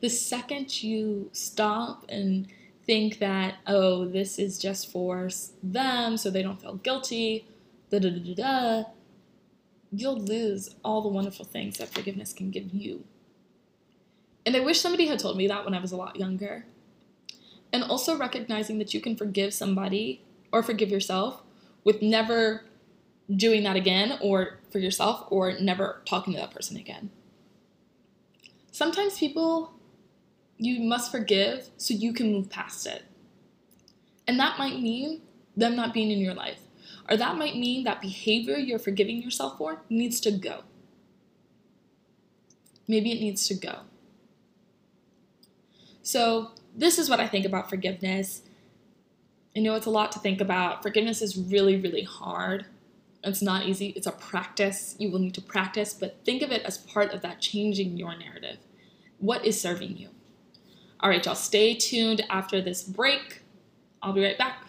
The 0.00 0.10
second 0.10 0.82
you 0.82 1.30
stop 1.32 2.04
and 2.08 2.48
think 2.84 3.18
that 3.20 3.56
oh 3.66 4.04
this 4.04 4.38
is 4.38 4.58
just 4.58 4.90
for 4.90 5.30
them 5.62 6.16
so 6.16 6.30
they 6.30 6.42
don't 6.42 6.60
feel 6.60 6.74
guilty, 6.74 7.46
da 7.90 7.98
da 7.98 8.10
da 8.10 8.18
da 8.18 8.34
da, 8.34 8.84
you'll 9.92 10.18
lose 10.18 10.74
all 10.82 11.02
the 11.02 11.08
wonderful 11.08 11.44
things 11.44 11.78
that 11.78 11.92
forgiveness 11.92 12.32
can 12.32 12.50
give 12.50 12.72
you. 12.72 13.04
And 14.44 14.56
I 14.56 14.60
wish 14.60 14.80
somebody 14.80 15.06
had 15.06 15.18
told 15.18 15.36
me 15.36 15.46
that 15.48 15.64
when 15.64 15.74
I 15.74 15.80
was 15.80 15.92
a 15.92 15.96
lot 15.96 16.16
younger 16.16 16.66
and 17.72 17.84
also 17.84 18.16
recognizing 18.16 18.78
that 18.78 18.92
you 18.94 19.00
can 19.00 19.16
forgive 19.16 19.54
somebody 19.54 20.24
or 20.50 20.62
forgive 20.62 20.88
yourself 20.88 21.42
with 21.84 22.02
never 22.02 22.64
doing 23.34 23.62
that 23.62 23.76
again 23.76 24.18
or 24.20 24.58
for 24.70 24.78
yourself 24.78 25.26
or 25.30 25.58
never 25.60 26.02
talking 26.06 26.32
to 26.34 26.40
that 26.40 26.50
person 26.50 26.76
again. 26.76 27.10
Sometimes 28.72 29.18
people 29.18 29.74
you 30.58 30.80
must 30.80 31.10
forgive 31.10 31.68
so 31.76 31.92
you 31.92 32.12
can 32.12 32.32
move 32.32 32.48
past 32.48 32.86
it. 32.86 33.02
And 34.28 34.38
that 34.38 34.58
might 34.58 34.80
mean 34.80 35.22
them 35.56 35.74
not 35.74 35.92
being 35.92 36.10
in 36.10 36.18
your 36.18 36.34
life. 36.34 36.60
Or 37.08 37.16
that 37.16 37.36
might 37.36 37.56
mean 37.56 37.84
that 37.84 38.00
behavior 38.00 38.56
you're 38.56 38.78
forgiving 38.78 39.22
yourself 39.22 39.58
for 39.58 39.82
needs 39.88 40.20
to 40.20 40.30
go. 40.30 40.62
Maybe 42.88 43.12
it 43.12 43.20
needs 43.20 43.46
to 43.48 43.54
go. 43.54 43.80
So, 46.02 46.50
this 46.74 46.98
is 46.98 47.08
what 47.08 47.20
I 47.20 47.28
think 47.28 47.44
about 47.44 47.68
forgiveness. 47.68 48.42
I 49.56 49.60
know 49.60 49.74
it's 49.74 49.86
a 49.86 49.90
lot 49.90 50.10
to 50.12 50.18
think 50.18 50.40
about. 50.40 50.82
Forgiveness 50.82 51.20
is 51.20 51.36
really, 51.36 51.76
really 51.76 52.02
hard. 52.02 52.66
It's 53.22 53.42
not 53.42 53.66
easy. 53.66 53.88
It's 53.88 54.06
a 54.06 54.12
practice. 54.12 54.96
You 54.98 55.10
will 55.10 55.20
need 55.20 55.34
to 55.34 55.42
practice, 55.42 55.94
but 55.94 56.24
think 56.24 56.42
of 56.42 56.50
it 56.50 56.62
as 56.62 56.78
part 56.78 57.12
of 57.12 57.20
that 57.22 57.40
changing 57.40 57.96
your 57.96 58.16
narrative. 58.16 58.56
What 59.18 59.44
is 59.44 59.60
serving 59.60 59.96
you? 59.96 60.08
All 61.00 61.10
right, 61.10 61.24
y'all, 61.24 61.34
stay 61.34 61.74
tuned 61.74 62.24
after 62.30 62.60
this 62.60 62.82
break. 62.82 63.42
I'll 64.02 64.12
be 64.12 64.24
right 64.24 64.38
back. 64.38 64.66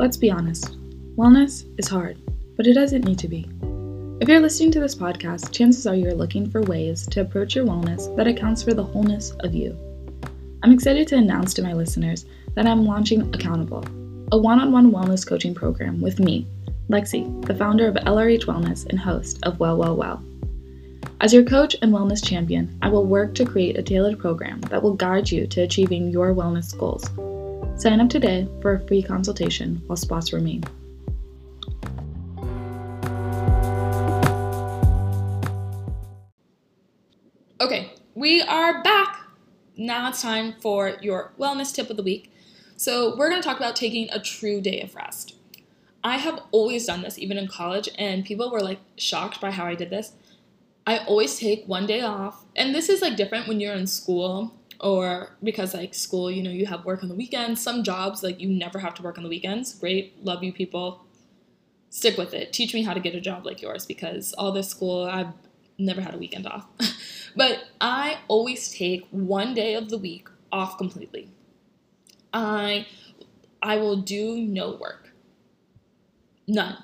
Let's 0.00 0.16
be 0.16 0.30
honest 0.30 0.78
wellness 1.14 1.66
is 1.78 1.86
hard, 1.86 2.16
but 2.56 2.66
it 2.66 2.72
doesn't 2.72 3.04
need 3.04 3.18
to 3.18 3.28
be. 3.28 3.46
If 4.18 4.28
you're 4.30 4.40
listening 4.40 4.70
to 4.72 4.80
this 4.80 4.94
podcast, 4.94 5.52
chances 5.52 5.86
are 5.86 5.94
you're 5.94 6.14
looking 6.14 6.48
for 6.48 6.62
ways 6.62 7.06
to 7.08 7.20
approach 7.20 7.54
your 7.54 7.66
wellness 7.66 8.16
that 8.16 8.26
accounts 8.26 8.62
for 8.62 8.72
the 8.72 8.82
wholeness 8.82 9.32
of 9.40 9.54
you. 9.54 9.76
I'm 10.62 10.72
excited 10.72 11.06
to 11.08 11.16
announce 11.16 11.52
to 11.52 11.62
my 11.62 11.74
listeners 11.74 12.24
that 12.54 12.66
I'm 12.66 12.86
launching 12.86 13.34
Accountable, 13.34 13.84
a 14.32 14.38
one 14.38 14.58
on 14.58 14.72
one 14.72 14.90
wellness 14.90 15.26
coaching 15.26 15.54
program 15.54 16.00
with 16.00 16.18
me, 16.18 16.46
Lexi, 16.88 17.44
the 17.44 17.54
founder 17.54 17.86
of 17.86 17.96
LRH 17.96 18.46
Wellness 18.46 18.86
and 18.86 18.98
host 18.98 19.38
of 19.42 19.60
Well, 19.60 19.76
Well, 19.76 19.96
Well. 19.96 20.24
As 21.20 21.34
your 21.34 21.44
coach 21.44 21.76
and 21.82 21.92
wellness 21.92 22.26
champion, 22.26 22.74
I 22.80 22.88
will 22.88 23.04
work 23.04 23.34
to 23.34 23.44
create 23.44 23.76
a 23.76 23.82
tailored 23.82 24.18
program 24.18 24.62
that 24.70 24.82
will 24.82 24.94
guide 24.94 25.30
you 25.30 25.46
to 25.48 25.60
achieving 25.60 26.08
your 26.08 26.34
wellness 26.34 26.74
goals. 26.78 27.04
Sign 27.80 27.98
up 27.98 28.10
today 28.10 28.46
for 28.60 28.74
a 28.74 28.86
free 28.86 29.02
consultation 29.02 29.82
while 29.86 29.96
spots 29.96 30.34
remain. 30.34 30.62
Okay, 37.58 37.94
we 38.14 38.42
are 38.42 38.82
back. 38.82 39.22
Now 39.78 40.10
it's 40.10 40.20
time 40.20 40.56
for 40.60 40.98
your 41.00 41.32
wellness 41.40 41.74
tip 41.74 41.88
of 41.88 41.96
the 41.96 42.02
week. 42.02 42.30
So, 42.76 43.16
we're 43.16 43.30
going 43.30 43.40
to 43.40 43.48
talk 43.48 43.56
about 43.56 43.76
taking 43.76 44.10
a 44.10 44.20
true 44.20 44.60
day 44.60 44.82
of 44.82 44.94
rest. 44.94 45.36
I 46.04 46.18
have 46.18 46.42
always 46.50 46.84
done 46.84 47.00
this, 47.00 47.18
even 47.18 47.38
in 47.38 47.48
college, 47.48 47.88
and 47.96 48.26
people 48.26 48.50
were 48.50 48.60
like 48.60 48.80
shocked 48.98 49.40
by 49.40 49.52
how 49.52 49.64
I 49.64 49.74
did 49.74 49.88
this. 49.88 50.12
I 50.86 50.98
always 50.98 51.38
take 51.38 51.64
one 51.64 51.86
day 51.86 52.02
off, 52.02 52.44
and 52.54 52.74
this 52.74 52.90
is 52.90 53.00
like 53.00 53.16
different 53.16 53.48
when 53.48 53.58
you're 53.58 53.72
in 53.72 53.86
school 53.86 54.52
or 54.80 55.30
because 55.42 55.74
like 55.74 55.94
school, 55.94 56.30
you 56.30 56.42
know, 56.42 56.50
you 56.50 56.66
have 56.66 56.84
work 56.84 57.02
on 57.02 57.08
the 57.08 57.14
weekends. 57.14 57.62
Some 57.62 57.84
jobs, 57.84 58.22
like 58.22 58.40
you 58.40 58.48
never 58.48 58.78
have 58.78 58.94
to 58.94 59.02
work 59.02 59.18
on 59.18 59.24
the 59.24 59.30
weekends. 59.30 59.74
Great, 59.74 60.24
love 60.24 60.42
you 60.42 60.52
people. 60.52 61.04
Stick 61.90 62.16
with 62.16 62.34
it. 62.34 62.52
Teach 62.52 62.72
me 62.72 62.82
how 62.82 62.94
to 62.94 63.00
get 63.00 63.14
a 63.14 63.20
job 63.20 63.44
like 63.44 63.60
yours 63.60 63.84
because 63.84 64.32
all 64.34 64.52
this 64.52 64.68
school, 64.68 65.04
I've 65.04 65.32
never 65.76 66.00
had 66.00 66.14
a 66.14 66.18
weekend 66.18 66.46
off. 66.46 66.66
but 67.36 67.64
I 67.80 68.18
always 68.28 68.72
take 68.72 69.06
one 69.10 69.54
day 69.54 69.74
of 69.74 69.88
the 69.88 69.98
week 69.98 70.28
off 70.52 70.78
completely. 70.78 71.30
I 72.32 72.86
I 73.62 73.76
will 73.76 73.96
do 73.96 74.36
no 74.36 74.76
work. 74.76 75.10
None. 76.46 76.82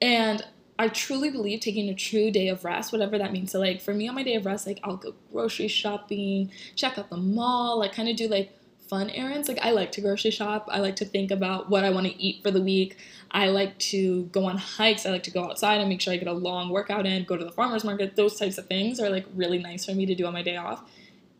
And 0.00 0.44
I 0.78 0.88
truly 0.88 1.30
believe 1.30 1.60
taking 1.60 1.88
a 1.88 1.94
true 1.94 2.30
day 2.30 2.48
of 2.48 2.64
rest, 2.64 2.92
whatever 2.92 3.16
that 3.18 3.32
means. 3.32 3.52
So 3.52 3.60
like 3.60 3.80
for 3.80 3.94
me 3.94 4.08
on 4.08 4.14
my 4.14 4.24
day 4.24 4.34
of 4.34 4.44
rest, 4.44 4.66
like 4.66 4.80
I'll 4.82 4.96
go 4.96 5.14
grocery 5.32 5.68
shopping, 5.68 6.50
check 6.74 6.98
out 6.98 7.10
the 7.10 7.16
mall, 7.16 7.78
like 7.78 7.94
kind 7.94 8.08
of 8.08 8.16
do 8.16 8.26
like 8.26 8.58
fun 8.88 9.08
errands. 9.10 9.48
Like 9.48 9.60
I 9.62 9.70
like 9.70 9.92
to 9.92 10.00
grocery 10.00 10.32
shop. 10.32 10.68
I 10.70 10.80
like 10.80 10.96
to 10.96 11.04
think 11.04 11.30
about 11.30 11.70
what 11.70 11.84
I 11.84 11.90
want 11.90 12.06
to 12.06 12.22
eat 12.22 12.42
for 12.42 12.50
the 12.50 12.60
week. 12.60 12.96
I 13.30 13.48
like 13.48 13.78
to 13.78 14.24
go 14.26 14.46
on 14.46 14.56
hikes. 14.56 15.06
I 15.06 15.10
like 15.10 15.22
to 15.24 15.30
go 15.30 15.44
outside 15.44 15.80
and 15.80 15.88
make 15.88 16.00
sure 16.00 16.12
I 16.12 16.16
get 16.16 16.28
a 16.28 16.32
long 16.32 16.70
workout 16.70 17.06
in, 17.06 17.24
go 17.24 17.36
to 17.36 17.44
the 17.44 17.52
farmers 17.52 17.84
market. 17.84 18.16
Those 18.16 18.38
types 18.38 18.58
of 18.58 18.66
things 18.66 18.98
are 18.98 19.10
like 19.10 19.26
really 19.34 19.58
nice 19.58 19.84
for 19.84 19.92
me 19.92 20.06
to 20.06 20.14
do 20.14 20.26
on 20.26 20.32
my 20.32 20.42
day 20.42 20.56
off 20.56 20.82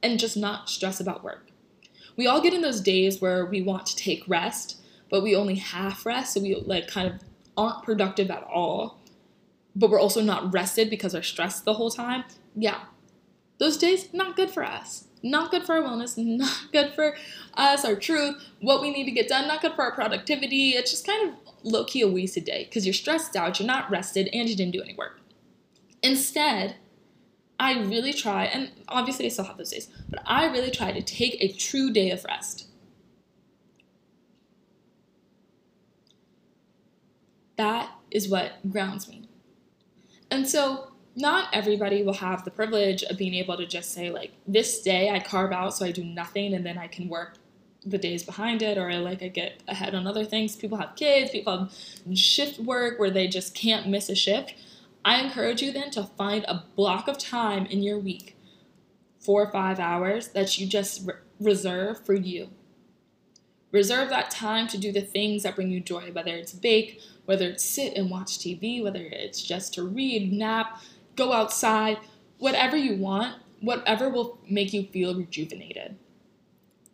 and 0.02 0.18
just 0.18 0.36
not 0.36 0.68
stress 0.68 1.00
about 1.00 1.24
work. 1.24 1.48
We 2.16 2.28
all 2.28 2.40
get 2.40 2.54
in 2.54 2.62
those 2.62 2.80
days 2.80 3.20
where 3.20 3.44
we 3.44 3.62
want 3.62 3.86
to 3.86 3.96
take 3.96 4.22
rest, 4.28 4.80
but 5.10 5.22
we 5.22 5.34
only 5.34 5.56
half 5.56 6.06
rest, 6.06 6.34
so 6.34 6.40
we 6.40 6.54
like 6.54 6.86
kind 6.86 7.08
of 7.08 7.20
aren't 7.56 7.82
productive 7.82 8.30
at 8.30 8.44
all. 8.44 9.00
But 9.76 9.90
we're 9.90 10.00
also 10.00 10.22
not 10.22 10.52
rested 10.52 10.90
because 10.90 11.14
we're 11.14 11.22
stressed 11.22 11.64
the 11.64 11.74
whole 11.74 11.90
time. 11.90 12.24
Yeah. 12.54 12.80
Those 13.58 13.76
days 13.76 14.12
not 14.12 14.36
good 14.36 14.50
for 14.50 14.64
us 14.64 15.04
not 15.24 15.50
good 15.50 15.64
for 15.64 15.74
our 15.74 15.82
wellness, 15.82 16.16
not 16.18 16.70
good 16.70 16.92
for 16.94 17.16
us, 17.54 17.84
our 17.84 17.96
truth, 17.96 18.36
what 18.60 18.80
we 18.80 18.92
need 18.92 19.06
to 19.06 19.10
get 19.10 19.26
done, 19.26 19.48
not 19.48 19.62
good 19.62 19.72
for 19.74 19.82
our 19.82 19.92
productivity. 19.92 20.70
It's 20.70 20.90
just 20.90 21.06
kind 21.06 21.30
of 21.30 21.34
low 21.64 21.84
key 21.84 22.02
a 22.02 22.08
wasted 22.08 22.44
day 22.44 22.64
because 22.64 22.86
you're 22.86 22.92
stressed 22.92 23.34
out, 23.34 23.58
you're 23.58 23.66
not 23.66 23.90
rested, 23.90 24.28
and 24.32 24.48
you 24.48 24.54
didn't 24.54 24.72
do 24.72 24.82
any 24.82 24.94
work. 24.94 25.20
Instead, 26.02 26.76
I 27.58 27.80
really 27.80 28.12
try, 28.12 28.44
and 28.44 28.70
obviously 28.88 29.24
I 29.24 29.30
still 29.30 29.46
have 29.46 29.56
those 29.56 29.70
days, 29.70 29.88
but 30.10 30.20
I 30.26 30.44
really 30.44 30.70
try 30.70 30.92
to 30.92 31.00
take 31.00 31.36
a 31.40 31.52
true 31.52 31.90
day 31.90 32.10
of 32.10 32.24
rest. 32.24 32.68
That 37.56 37.90
is 38.10 38.28
what 38.28 38.70
grounds 38.70 39.08
me. 39.08 39.23
And 40.34 40.48
so 40.48 40.88
not 41.14 41.48
everybody 41.52 42.02
will 42.02 42.14
have 42.14 42.44
the 42.44 42.50
privilege 42.50 43.04
of 43.04 43.16
being 43.16 43.34
able 43.34 43.56
to 43.56 43.64
just 43.64 43.92
say 43.92 44.10
like 44.10 44.32
this 44.48 44.82
day 44.82 45.10
I 45.10 45.20
carve 45.20 45.52
out 45.52 45.76
so 45.76 45.86
I 45.86 45.92
do 45.92 46.02
nothing 46.02 46.54
and 46.54 46.66
then 46.66 46.76
I 46.76 46.88
can 46.88 47.08
work 47.08 47.36
the 47.86 47.98
days 47.98 48.24
behind 48.24 48.60
it 48.60 48.76
or 48.76 48.92
like 48.98 49.22
I 49.22 49.28
get 49.28 49.62
ahead 49.68 49.94
on 49.94 50.08
other 50.08 50.24
things. 50.24 50.56
People 50.56 50.78
have 50.78 50.96
kids, 50.96 51.30
people 51.30 51.56
have 51.56 52.18
shift 52.18 52.58
work 52.58 52.98
where 52.98 53.12
they 53.12 53.28
just 53.28 53.54
can't 53.54 53.88
miss 53.88 54.08
a 54.08 54.16
shift. 54.16 54.54
I 55.04 55.20
encourage 55.20 55.62
you 55.62 55.70
then 55.70 55.92
to 55.92 56.02
find 56.02 56.44
a 56.48 56.64
block 56.74 57.06
of 57.06 57.16
time 57.16 57.66
in 57.66 57.84
your 57.84 58.00
week, 58.00 58.36
four 59.20 59.42
or 59.42 59.52
five 59.52 59.78
hours, 59.78 60.28
that 60.28 60.58
you 60.58 60.66
just 60.66 61.06
re- 61.06 61.14
reserve 61.38 62.04
for 62.04 62.14
you. 62.14 62.48
Reserve 63.74 64.08
that 64.10 64.30
time 64.30 64.68
to 64.68 64.78
do 64.78 64.92
the 64.92 65.00
things 65.00 65.42
that 65.42 65.56
bring 65.56 65.68
you 65.68 65.80
joy, 65.80 66.12
whether 66.12 66.32
it's 66.36 66.52
bake, 66.52 67.00
whether 67.24 67.48
it's 67.48 67.64
sit 67.64 67.96
and 67.96 68.08
watch 68.08 68.38
TV, 68.38 68.80
whether 68.80 69.00
it's 69.00 69.42
just 69.42 69.74
to 69.74 69.82
read, 69.82 70.32
nap, 70.32 70.80
go 71.16 71.32
outside, 71.32 71.98
whatever 72.38 72.76
you 72.76 72.94
want, 72.94 73.34
whatever 73.60 74.08
will 74.08 74.38
make 74.48 74.72
you 74.72 74.84
feel 74.84 75.16
rejuvenated. 75.16 75.96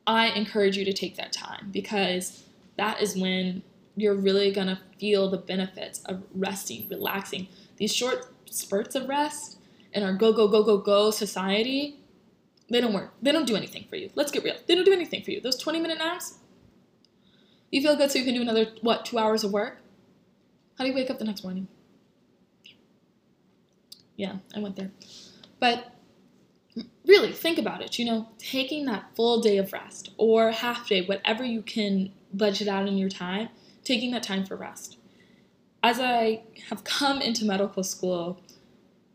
I 0.07 0.29
encourage 0.29 0.79
you 0.79 0.87
to 0.87 0.93
take 0.95 1.17
that 1.17 1.35
time 1.35 1.69
because 1.71 2.45
that 2.79 3.03
is 3.03 3.15
when 3.15 3.63
you're 3.95 4.15
really 4.15 4.51
gonna 4.51 4.81
feel 4.99 5.29
the 5.29 5.37
benefits 5.37 6.01
of 6.07 6.23
resting, 6.35 6.89
relaxing. 6.89 7.49
These 7.77 7.95
short 7.95 8.33
spurts 8.47 8.95
of 8.95 9.07
rest 9.07 9.59
in 9.93 10.03
our 10.03 10.15
go, 10.15 10.33
go, 10.33 10.49
go, 10.49 10.63
go, 10.63 10.79
go 10.79 11.11
society, 11.11 11.99
they 12.71 12.81
don't 12.81 12.95
work. 12.95 13.13
They 13.21 13.33
don't 13.33 13.47
do 13.47 13.57
anything 13.57 13.85
for 13.91 13.97
you. 13.97 14.09
Let's 14.15 14.31
get 14.31 14.45
real. 14.45 14.57
They 14.67 14.75
don't 14.75 14.85
do 14.85 14.95
anything 14.95 15.23
for 15.23 15.31
you. 15.31 15.43
Those 15.43 15.59
20 15.59 15.79
minute 15.81 15.99
naps, 15.99 16.39
you 17.71 17.83
feel 17.83 17.97
good 17.97 18.11
so 18.11 18.19
you 18.19 18.25
can 18.25 18.35
do 18.35 18.43
another, 18.43 18.67
what, 18.83 19.05
two 19.05 19.19
hours 19.19 19.45
of 19.45 19.53
work? 19.53 19.79
How 20.79 20.85
do 20.85 20.91
you 20.91 20.97
wake 20.97 21.11
up 21.11 21.19
the 21.19 21.25
next 21.25 21.45
morning? 21.45 21.69
yeah, 24.21 24.37
I 24.55 24.61
went 24.61 24.77
there. 24.77 24.91
But 25.59 25.95
really, 27.07 27.33
think 27.33 27.59
about 27.59 27.81
it. 27.81 27.99
You 27.99 28.05
know, 28.05 28.29
taking 28.39 28.85
that 28.85 29.17
full 29.17 29.41
day 29.41 29.57
of 29.57 29.73
rest 29.73 30.11
or 30.19 30.51
half 30.51 30.89
day, 30.89 31.05
whatever 31.07 31.43
you 31.43 31.63
can 31.63 32.13
budget 32.33 32.69
out 32.69 32.87
in 32.87 32.99
your 32.99 33.09
time, 33.09 33.49
taking 33.83 34.11
that 34.11 34.23
time 34.23 34.45
for 34.45 34.57
rest. 34.57 34.99
As 35.83 35.99
I 35.99 36.43
have 36.69 36.85
come 36.85 37.23
into 37.23 37.47
medical 37.47 37.83
school, 37.83 38.39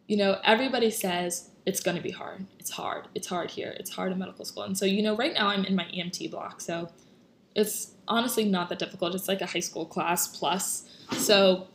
you 0.07 0.17
know, 0.17 0.39
everybody 0.43 0.89
says 0.89 1.51
it's 1.67 1.79
going 1.79 1.97
to 1.97 2.03
be 2.03 2.11
hard. 2.11 2.47
It's 2.59 2.71
hard. 2.71 3.07
It's 3.13 3.27
hard 3.27 3.51
here. 3.51 3.75
It's 3.79 3.91
hard 3.91 4.11
in 4.11 4.17
medical 4.17 4.43
school. 4.43 4.63
And 4.63 4.75
so, 4.75 4.85
you 4.85 5.03
know, 5.03 5.15
right 5.15 5.33
now 5.33 5.49
I'm 5.49 5.65
in 5.65 5.75
my 5.75 5.85
EMT 5.85 6.31
block. 6.31 6.61
So 6.61 6.89
it's 7.55 7.93
honestly 8.07 8.45
not 8.45 8.69
that 8.69 8.79
difficult. 8.79 9.15
It's 9.15 9.27
like 9.27 9.41
a 9.41 9.45
high 9.45 9.59
school 9.59 9.85
class 9.85 10.27
plus. 10.27 10.83
So 11.13 11.67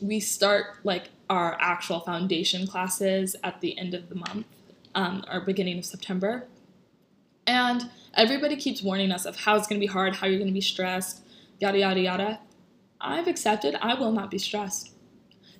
we 0.00 0.18
start 0.18 0.76
like 0.82 1.10
our 1.28 1.56
actual 1.60 2.00
foundation 2.00 2.66
classes 2.66 3.36
at 3.44 3.60
the 3.60 3.78
end 3.78 3.94
of 3.94 4.08
the 4.08 4.14
month 4.16 4.46
um, 4.94 5.24
or 5.30 5.40
beginning 5.40 5.78
of 5.78 5.84
September. 5.84 6.48
And 7.46 7.90
everybody 8.14 8.56
keeps 8.56 8.82
warning 8.82 9.12
us 9.12 9.26
of 9.26 9.36
how 9.36 9.56
it's 9.56 9.66
going 9.66 9.80
to 9.80 9.86
be 9.86 9.92
hard, 9.92 10.16
how 10.16 10.26
you're 10.26 10.38
going 10.38 10.48
to 10.48 10.54
be 10.54 10.60
stressed, 10.60 11.22
yada, 11.58 11.78
yada, 11.78 12.00
yada. 12.00 12.40
I've 13.00 13.28
accepted 13.28 13.76
I 13.80 13.94
will 13.94 14.12
not 14.12 14.30
be 14.30 14.38
stressed. 14.38 14.92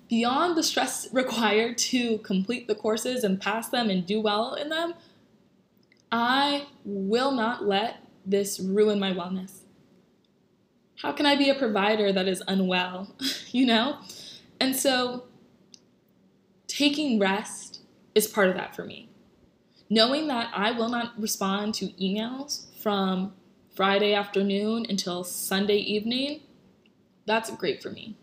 Beyond 0.09 0.57
the 0.57 0.63
stress 0.63 1.07
required 1.13 1.77
to 1.77 2.17
complete 2.19 2.67
the 2.67 2.75
courses 2.75 3.23
and 3.23 3.39
pass 3.39 3.69
them 3.69 3.89
and 3.89 4.05
do 4.05 4.19
well 4.19 4.55
in 4.55 4.69
them, 4.69 4.93
I 6.11 6.67
will 6.83 7.31
not 7.31 7.65
let 7.65 8.00
this 8.25 8.59
ruin 8.59 8.99
my 8.99 9.11
wellness. 9.11 9.59
How 11.01 11.11
can 11.11 11.25
I 11.25 11.35
be 11.35 11.49
a 11.49 11.55
provider 11.55 12.11
that 12.11 12.27
is 12.27 12.43
unwell? 12.47 13.15
you 13.51 13.65
know? 13.65 13.97
And 14.59 14.75
so 14.75 15.25
taking 16.67 17.19
rest 17.19 17.81
is 18.15 18.27
part 18.27 18.49
of 18.49 18.55
that 18.55 18.75
for 18.75 18.85
me. 18.85 19.09
Knowing 19.89 20.27
that 20.27 20.51
I 20.53 20.71
will 20.71 20.89
not 20.89 21.19
respond 21.19 21.73
to 21.75 21.87
emails 22.01 22.67
from 22.81 23.33
Friday 23.75 24.13
afternoon 24.13 24.85
until 24.87 25.23
Sunday 25.23 25.77
evening, 25.77 26.41
that's 27.25 27.49
great 27.51 27.81
for 27.81 27.89
me. 27.89 28.15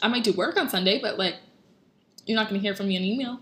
I 0.00 0.08
might 0.08 0.24
do 0.24 0.32
work 0.32 0.56
on 0.56 0.68
Sunday, 0.68 1.00
but 1.00 1.18
like, 1.18 1.36
you're 2.26 2.36
not 2.36 2.48
to 2.48 2.58
hear 2.58 2.74
from 2.74 2.88
me 2.88 2.96
in 2.96 3.04
email. 3.04 3.40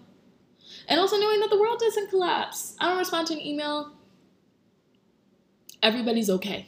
And 0.89 1.01
also 1.01 1.17
knowing 1.17 1.41
that 1.41 1.51
the 1.51 1.59
world 1.59 1.79
doesn't 1.79 2.11
collapse. 2.11 2.77
I 2.81 2.89
don't 2.89 2.99
respond 2.99 3.29
to 3.29 3.35
an 3.35 3.41
email. 3.41 3.93
Everybody's 5.83 6.31
okay. 6.31 6.67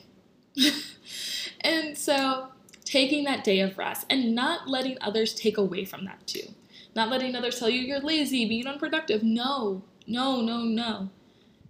and 1.60 1.96
so 1.96 2.48
taking 2.84 3.24
that 3.24 3.44
day 3.44 3.60
of 3.60 3.78
rest 3.78 4.06
and 4.10 4.34
not 4.34 4.68
letting 4.68 4.98
others 5.00 5.34
take 5.34 5.56
away 5.56 5.84
from 5.84 6.04
that 6.04 6.26
too. 6.26 6.54
Not 6.94 7.08
letting 7.08 7.34
others 7.34 7.58
tell 7.58 7.70
you 7.70 7.80
you're 7.80 8.00
lazy, 8.00 8.46
being 8.46 8.66
unproductive. 8.66 9.22
No, 9.22 9.82
no, 10.06 10.40
no, 10.40 10.60
no. 10.62 11.08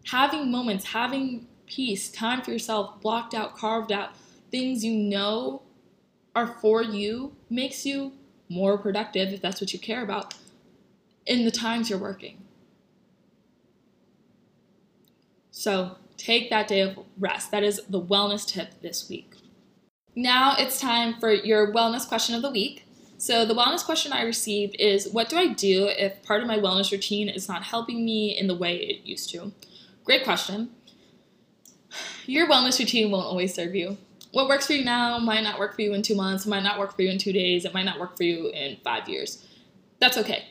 Having 0.06 0.50
moments, 0.50 0.86
having 0.86 1.46
peace, 1.66 2.10
time 2.10 2.42
for 2.42 2.50
yourself, 2.50 3.00
blocked 3.00 3.34
out, 3.34 3.56
carved 3.56 3.92
out, 3.92 4.16
things 4.50 4.84
you 4.84 4.94
know 4.94 5.62
are 6.34 6.46
for 6.46 6.82
you 6.82 7.36
makes 7.48 7.86
you 7.86 8.12
more 8.48 8.76
productive 8.76 9.32
if 9.32 9.40
that's 9.40 9.60
what 9.60 9.72
you 9.72 9.78
care 9.78 10.02
about 10.02 10.34
in 11.26 11.44
the 11.44 11.50
times 11.50 11.88
you're 11.88 11.98
working. 11.98 12.38
So 15.50 15.96
take 16.16 16.50
that 16.50 16.68
day 16.68 16.80
of 16.80 16.98
rest. 17.18 17.50
That 17.50 17.62
is 17.62 17.80
the 17.88 18.00
wellness 18.00 18.46
tip 18.46 18.80
this 18.80 19.08
week. 19.08 19.34
Now 20.14 20.54
it's 20.58 20.80
time 20.80 21.18
for 21.18 21.32
your 21.32 21.72
wellness 21.72 22.06
question 22.06 22.34
of 22.34 22.42
the 22.42 22.50
week. 22.50 22.86
So, 23.16 23.44
the 23.46 23.54
wellness 23.54 23.84
question 23.84 24.12
I 24.12 24.22
received 24.22 24.74
is 24.80 25.08
What 25.08 25.28
do 25.28 25.36
I 25.36 25.46
do 25.46 25.86
if 25.86 26.22
part 26.24 26.40
of 26.40 26.48
my 26.48 26.58
wellness 26.58 26.90
routine 26.90 27.28
is 27.28 27.48
not 27.48 27.62
helping 27.62 28.04
me 28.04 28.36
in 28.36 28.48
the 28.48 28.56
way 28.56 28.76
it 28.76 29.06
used 29.06 29.30
to? 29.30 29.52
Great 30.04 30.24
question. 30.24 30.70
Your 32.26 32.48
wellness 32.48 32.78
routine 32.78 33.10
won't 33.10 33.26
always 33.26 33.54
serve 33.54 33.74
you. 33.74 33.96
What 34.32 34.48
works 34.48 34.66
for 34.66 34.72
you 34.72 34.84
now 34.84 35.18
might 35.18 35.44
not 35.44 35.58
work 35.58 35.76
for 35.76 35.82
you 35.82 35.92
in 35.92 36.02
two 36.02 36.16
months, 36.16 36.46
might 36.46 36.62
not 36.62 36.78
work 36.78 36.96
for 36.96 37.02
you 37.02 37.10
in 37.10 37.18
two 37.18 37.32
days, 37.32 37.64
it 37.64 37.74
might 37.74 37.84
not 37.84 38.00
work 38.00 38.16
for 38.16 38.22
you 38.22 38.48
in 38.48 38.78
five 38.82 39.08
years. 39.08 39.46
That's 40.00 40.18
okay. 40.18 40.48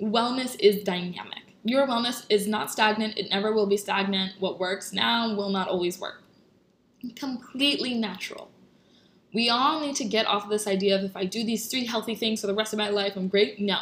Wellness 0.00 0.56
is 0.60 0.84
dynamic. 0.84 1.43
Your 1.64 1.86
wellness 1.86 2.26
is 2.28 2.46
not 2.46 2.70
stagnant, 2.70 3.16
it 3.16 3.30
never 3.30 3.52
will 3.52 3.66
be 3.66 3.78
stagnant. 3.78 4.32
What 4.38 4.60
works 4.60 4.92
now 4.92 5.34
will 5.34 5.48
not 5.48 5.68
always 5.68 5.98
work. 5.98 6.22
Completely 7.16 7.94
natural. 7.94 8.50
We 9.32 9.48
all 9.48 9.80
need 9.80 9.96
to 9.96 10.04
get 10.04 10.26
off 10.26 10.44
of 10.44 10.50
this 10.50 10.66
idea 10.66 10.96
of 10.96 11.04
if 11.04 11.16
I 11.16 11.24
do 11.24 11.42
these 11.42 11.66
three 11.66 11.86
healthy 11.86 12.14
things 12.14 12.42
for 12.42 12.46
the 12.46 12.54
rest 12.54 12.72
of 12.72 12.78
my 12.78 12.90
life, 12.90 13.16
I'm 13.16 13.28
great. 13.28 13.58
No. 13.58 13.78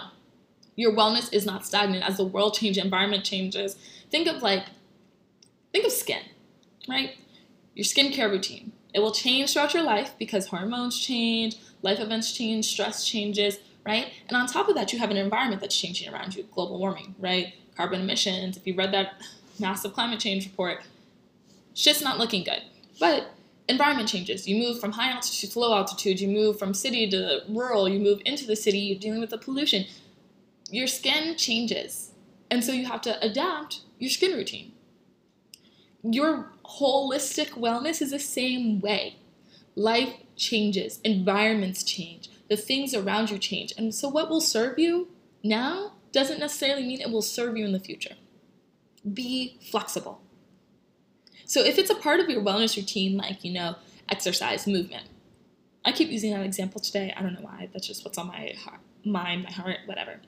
Your 0.77 0.93
wellness 0.93 1.33
is 1.33 1.45
not 1.45 1.67
stagnant 1.67 2.09
as 2.09 2.17
the 2.17 2.25
world 2.25 2.55
changes, 2.55 2.83
environment 2.83 3.25
changes. 3.25 3.77
Think 4.11 4.29
of 4.29 4.43
like, 4.43 4.65
think 5.73 5.85
of 5.85 5.93
skin, 5.93 6.23
right? 6.89 7.17
Your 7.75 7.85
skincare 7.85 8.31
routine. 8.31 8.73
It 8.95 9.01
will 9.01 9.13
change 9.13 9.53
throughout 9.53 9.75
your 9.75 9.83
life 9.83 10.15
because 10.19 10.47
hormones 10.47 10.99
change, 10.99 11.57
life 11.83 11.99
events 11.99 12.33
change, 12.33 12.67
stress 12.67 13.05
changes, 13.05 13.59
right? 13.85 14.09
And 14.29 14.37
on 14.37 14.47
top 14.47 14.69
of 14.69 14.75
that, 14.77 14.93
you 14.93 14.99
have 15.01 15.11
an 15.11 15.17
environment 15.17 15.61
that's 15.61 15.77
changing 15.77 16.13
around 16.13 16.35
you 16.35 16.45
global 16.45 16.79
warming, 16.79 17.15
right? 17.19 17.55
Carbon 17.77 18.01
emissions. 18.01 18.57
If 18.57 18.67
you 18.67 18.75
read 18.75 18.93
that 18.93 19.23
massive 19.59 19.93
climate 19.93 20.21
change 20.21 20.45
report, 20.45 20.81
shit's 21.75 22.03
not 22.03 22.19
looking 22.19 22.45
good. 22.45 22.63
But 23.01 23.33
environment 23.69 24.09
changes. 24.09 24.47
You 24.47 24.57
move 24.57 24.81
from 24.81 24.93
high 24.93 25.11
altitude 25.11 25.51
to 25.53 25.59
low 25.59 25.75
altitude, 25.75 26.21
you 26.21 26.29
move 26.29 26.59
from 26.59 26.75
city 26.75 27.09
to 27.11 27.43
rural, 27.49 27.89
you 27.89 27.99
move 27.99 28.21
into 28.25 28.47
the 28.47 28.57
city, 28.57 28.79
you're 28.79 28.99
dealing 28.99 29.21
with 29.21 29.31
the 29.31 29.39
pollution. 29.39 29.87
Your 30.71 30.87
skin 30.87 31.37
changes. 31.37 32.13
And 32.51 32.63
so 32.63 32.73
you 32.73 32.87
have 32.87 33.01
to 33.03 33.25
adapt 33.25 33.81
your 33.99 34.11
skin 34.11 34.33
routine. 34.33 34.73
Your 36.03 36.51
holistic 36.65 37.51
wellness 37.51 38.03
is 38.03 38.11
the 38.11 38.19
same 38.19 38.81
way. 38.81 39.17
Life 39.75 40.15
changes, 40.37 41.01
environments 41.05 41.83
change, 41.83 42.29
the 42.49 42.57
things 42.57 42.95
around 42.95 43.31
you 43.31 43.39
change. 43.39 43.73
And 43.79 43.95
so, 43.95 44.09
what 44.09 44.29
will 44.29 44.41
serve 44.41 44.79
you 44.79 45.09
now 45.43 45.92
doesn't 46.13 46.39
necessarily 46.39 46.87
mean 46.87 47.01
it 47.01 47.11
will 47.11 47.23
serve 47.23 47.57
you 47.57 47.65
in 47.65 47.73
the 47.73 47.81
future. 47.81 48.15
Be 49.13 49.59
flexible. 49.71 50.21
So, 51.45 51.65
if 51.65 51.79
it's 51.79 51.91
a 51.91 51.95
part 51.95 52.21
of 52.21 52.29
your 52.29 52.43
wellness 52.43 52.77
routine, 52.77 53.17
like, 53.17 53.45
you 53.45 53.53
know, 53.53 53.77
exercise, 54.09 54.67
movement, 54.67 55.07
I 55.85 55.93
keep 55.93 56.11
using 56.11 56.31
that 56.33 56.45
example 56.45 56.81
today. 56.81 57.13
I 57.17 57.23
don't 57.23 57.35
know 57.35 57.41
why. 57.41 57.69
That's 57.73 57.87
just 57.87 58.05
what's 58.05 58.19
on 58.19 58.29
my 58.29 58.55
heart, 58.65 58.81
mind, 59.05 59.45
my 59.45 59.51
heart, 59.51 59.79
whatever. 59.87 60.21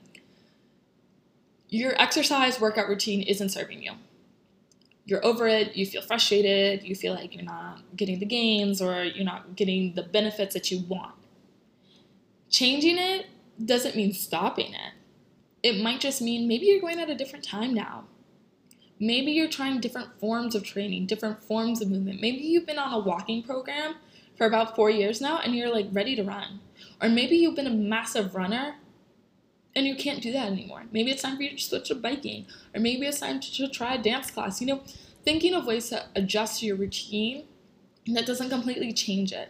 Your 1.69 1.99
exercise 1.99 2.59
workout 2.59 2.89
routine 2.89 3.21
isn't 3.21 3.49
serving 3.49 3.81
you. 3.81 3.93
You're 5.05 5.25
over 5.25 5.47
it, 5.47 5.75
you 5.75 5.85
feel 5.85 6.01
frustrated, 6.01 6.83
you 6.83 6.95
feel 6.95 7.13
like 7.13 7.35
you're 7.35 7.43
not 7.43 7.81
getting 7.95 8.19
the 8.19 8.25
gains 8.25 8.81
or 8.81 9.03
you're 9.03 9.25
not 9.25 9.55
getting 9.55 9.93
the 9.93 10.01
benefits 10.01 10.55
that 10.55 10.71
you 10.71 10.79
want. 10.79 11.13
Changing 12.49 12.97
it 12.97 13.27
doesn't 13.63 13.95
mean 13.95 14.13
stopping 14.13 14.73
it. 14.73 14.93
It 15.65 15.81
might 15.81 15.99
just 15.99 16.21
mean 16.21 16.47
maybe 16.47 16.67
you're 16.67 16.79
going 16.79 16.99
at 16.99 17.09
a 17.09 17.15
different 17.15 17.43
time 17.43 17.73
now. 17.73 18.03
Maybe 18.99 19.31
you're 19.31 19.49
trying 19.49 19.79
different 19.79 20.19
forms 20.19 20.53
of 20.53 20.63
training, 20.63 21.07
different 21.07 21.41
forms 21.41 21.81
of 21.81 21.89
movement. 21.89 22.21
Maybe 22.21 22.37
you've 22.37 22.67
been 22.67 22.77
on 22.77 22.93
a 22.93 22.99
walking 22.99 23.41
program 23.41 23.95
for 24.37 24.45
about 24.45 24.75
four 24.75 24.91
years 24.91 25.19
now 25.19 25.39
and 25.39 25.55
you're 25.55 25.73
like 25.73 25.87
ready 25.91 26.15
to 26.17 26.23
run. 26.23 26.59
Or 27.01 27.09
maybe 27.09 27.35
you've 27.35 27.55
been 27.55 27.65
a 27.65 27.71
massive 27.71 28.35
runner 28.35 28.75
and 29.75 29.87
you 29.87 29.95
can't 29.95 30.21
do 30.21 30.31
that 30.33 30.51
anymore. 30.51 30.83
Maybe 30.91 31.09
it's 31.09 31.23
time 31.23 31.35
for 31.35 31.41
you 31.41 31.57
to 31.57 31.57
switch 31.57 31.87
to 31.87 31.95
biking, 31.95 32.45
or 32.75 32.79
maybe 32.79 33.07
it's 33.07 33.21
time 33.21 33.39
to 33.39 33.67
try 33.67 33.95
a 33.95 34.03
dance 34.03 34.29
class. 34.29 34.61
You 34.61 34.67
know, 34.67 34.83
thinking 35.23 35.55
of 35.55 35.65
ways 35.65 35.89
to 35.89 36.05
adjust 36.15 36.61
your 36.61 36.75
routine 36.75 37.45
that 38.13 38.27
doesn't 38.27 38.51
completely 38.51 38.93
change 38.93 39.33
it. 39.33 39.49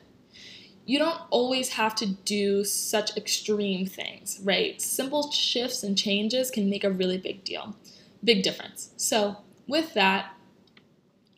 You 0.86 1.00
don't 1.00 1.19
always 1.32 1.69
have 1.69 1.95
to 1.95 2.06
do 2.06 2.63
such 2.63 3.17
extreme 3.17 3.88
things, 3.88 4.39
right? 4.43 4.80
Simple 4.80 5.32
shifts 5.32 5.84
and 5.84 5.98
changes 5.98 6.52
can 6.52 6.69
make 6.69 6.84
a 6.84 6.91
really 6.91 7.17
big 7.17 7.43
deal, 7.43 7.76
big 8.24 8.43
difference. 8.43 8.91
So, 8.95 9.38
with 9.67 9.95
that, 9.95 10.34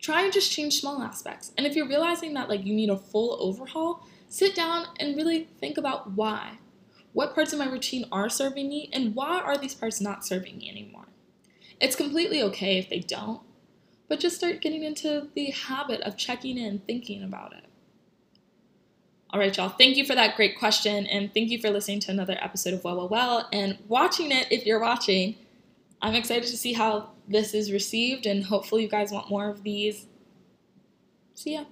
try 0.02 0.24
and 0.24 0.34
just 0.34 0.52
change 0.52 0.80
small 0.80 1.02
aspects. 1.02 1.54
And 1.58 1.66
if 1.66 1.76
you're 1.76 1.88
realizing 1.88 2.34
that 2.34 2.50
like 2.50 2.66
you 2.66 2.74
need 2.74 2.90
a 2.90 2.98
full 2.98 3.38
overhaul, 3.40 4.06
sit 4.28 4.54
down 4.54 4.88
and 5.00 5.16
really 5.16 5.46
think 5.60 5.78
about 5.78 6.12
why. 6.12 6.58
What 7.14 7.34
parts 7.34 7.54
of 7.54 7.60
my 7.60 7.70
routine 7.70 8.06
are 8.12 8.30
serving 8.30 8.68
me 8.68 8.90
and 8.92 9.16
why 9.16 9.40
are 9.40 9.58
these 9.58 9.74
parts 9.74 10.02
not 10.02 10.26
serving 10.26 10.58
me 10.58 10.70
anymore? 10.70 11.08
It's 11.80 11.96
completely 11.96 12.42
okay 12.44 12.78
if 12.78 12.90
they 12.90 13.00
don't, 13.00 13.42
but 14.10 14.20
just 14.20 14.36
start 14.36 14.62
getting 14.62 14.84
into 14.84 15.30
the 15.36 15.52
habit 15.52 16.02
of 16.02 16.18
checking 16.18 16.58
in, 16.58 16.80
thinking 16.80 17.24
about 17.24 17.54
it. 17.54 17.67
All 19.32 19.42
right, 19.42 19.56
y'all. 19.56 19.70
Thank 19.70 19.98
you 19.98 20.06
for 20.06 20.16
that 20.16 20.38
great 20.38 20.58
question, 20.58 21.06
and 21.08 21.34
thank 21.34 21.50
you 21.50 21.60
for 21.60 21.70
listening 21.70 22.00
to 22.02 22.12
another 22.12 22.38
episode 22.40 22.74
of 22.74 22.84
Well, 22.84 22.96
Well, 22.96 23.10
Well, 23.10 23.50
and 23.52 23.78
watching 23.90 24.32
it 24.32 24.48
if 24.52 24.66
you're 24.66 24.80
watching. 24.80 25.36
I'm 26.02 26.14
excited 26.14 26.48
to 26.48 26.58
see 26.58 26.74
how 26.74 27.10
this 27.28 27.54
is 27.54 27.72
received, 27.72 28.26
and 28.26 28.46
hopefully, 28.46 28.84
you 28.84 28.90
guys 28.90 29.12
want 29.12 29.30
more 29.30 29.50
of 29.50 29.64
these. 29.64 30.06
See 31.34 31.56
ya. 31.56 31.66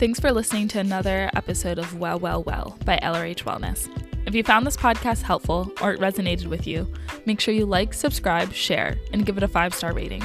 Thanks 0.00 0.18
for 0.18 0.32
listening 0.32 0.66
to 0.68 0.80
another 0.80 1.30
episode 1.36 1.78
of 1.78 1.96
Well, 1.98 2.18
Well, 2.18 2.42
Well 2.42 2.76
by 2.84 2.98
LRH 3.02 3.44
Wellness. 3.44 3.88
If 4.26 4.34
you 4.34 4.42
found 4.42 4.66
this 4.66 4.76
podcast 4.76 5.22
helpful 5.22 5.72
or 5.80 5.92
it 5.92 6.00
resonated 6.00 6.46
with 6.46 6.66
you, 6.66 6.92
make 7.24 7.38
sure 7.38 7.54
you 7.54 7.66
like, 7.66 7.94
subscribe, 7.94 8.52
share, 8.52 8.96
and 9.12 9.24
give 9.24 9.36
it 9.36 9.42
a 9.42 9.48
five 9.48 9.74
star 9.74 9.92
rating. 9.92 10.24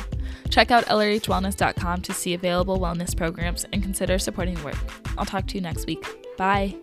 Check 0.50 0.72
out 0.72 0.86
lrhwellness.com 0.86 2.02
to 2.02 2.14
see 2.14 2.34
available 2.34 2.80
wellness 2.80 3.16
programs 3.16 3.66
and 3.74 3.82
consider 3.82 4.20
supporting 4.20 4.62
work. 4.64 4.78
I'll 5.18 5.26
talk 5.26 5.48
to 5.48 5.56
you 5.56 5.62
next 5.62 5.86
week. 5.88 6.04
Bye. 6.38 6.76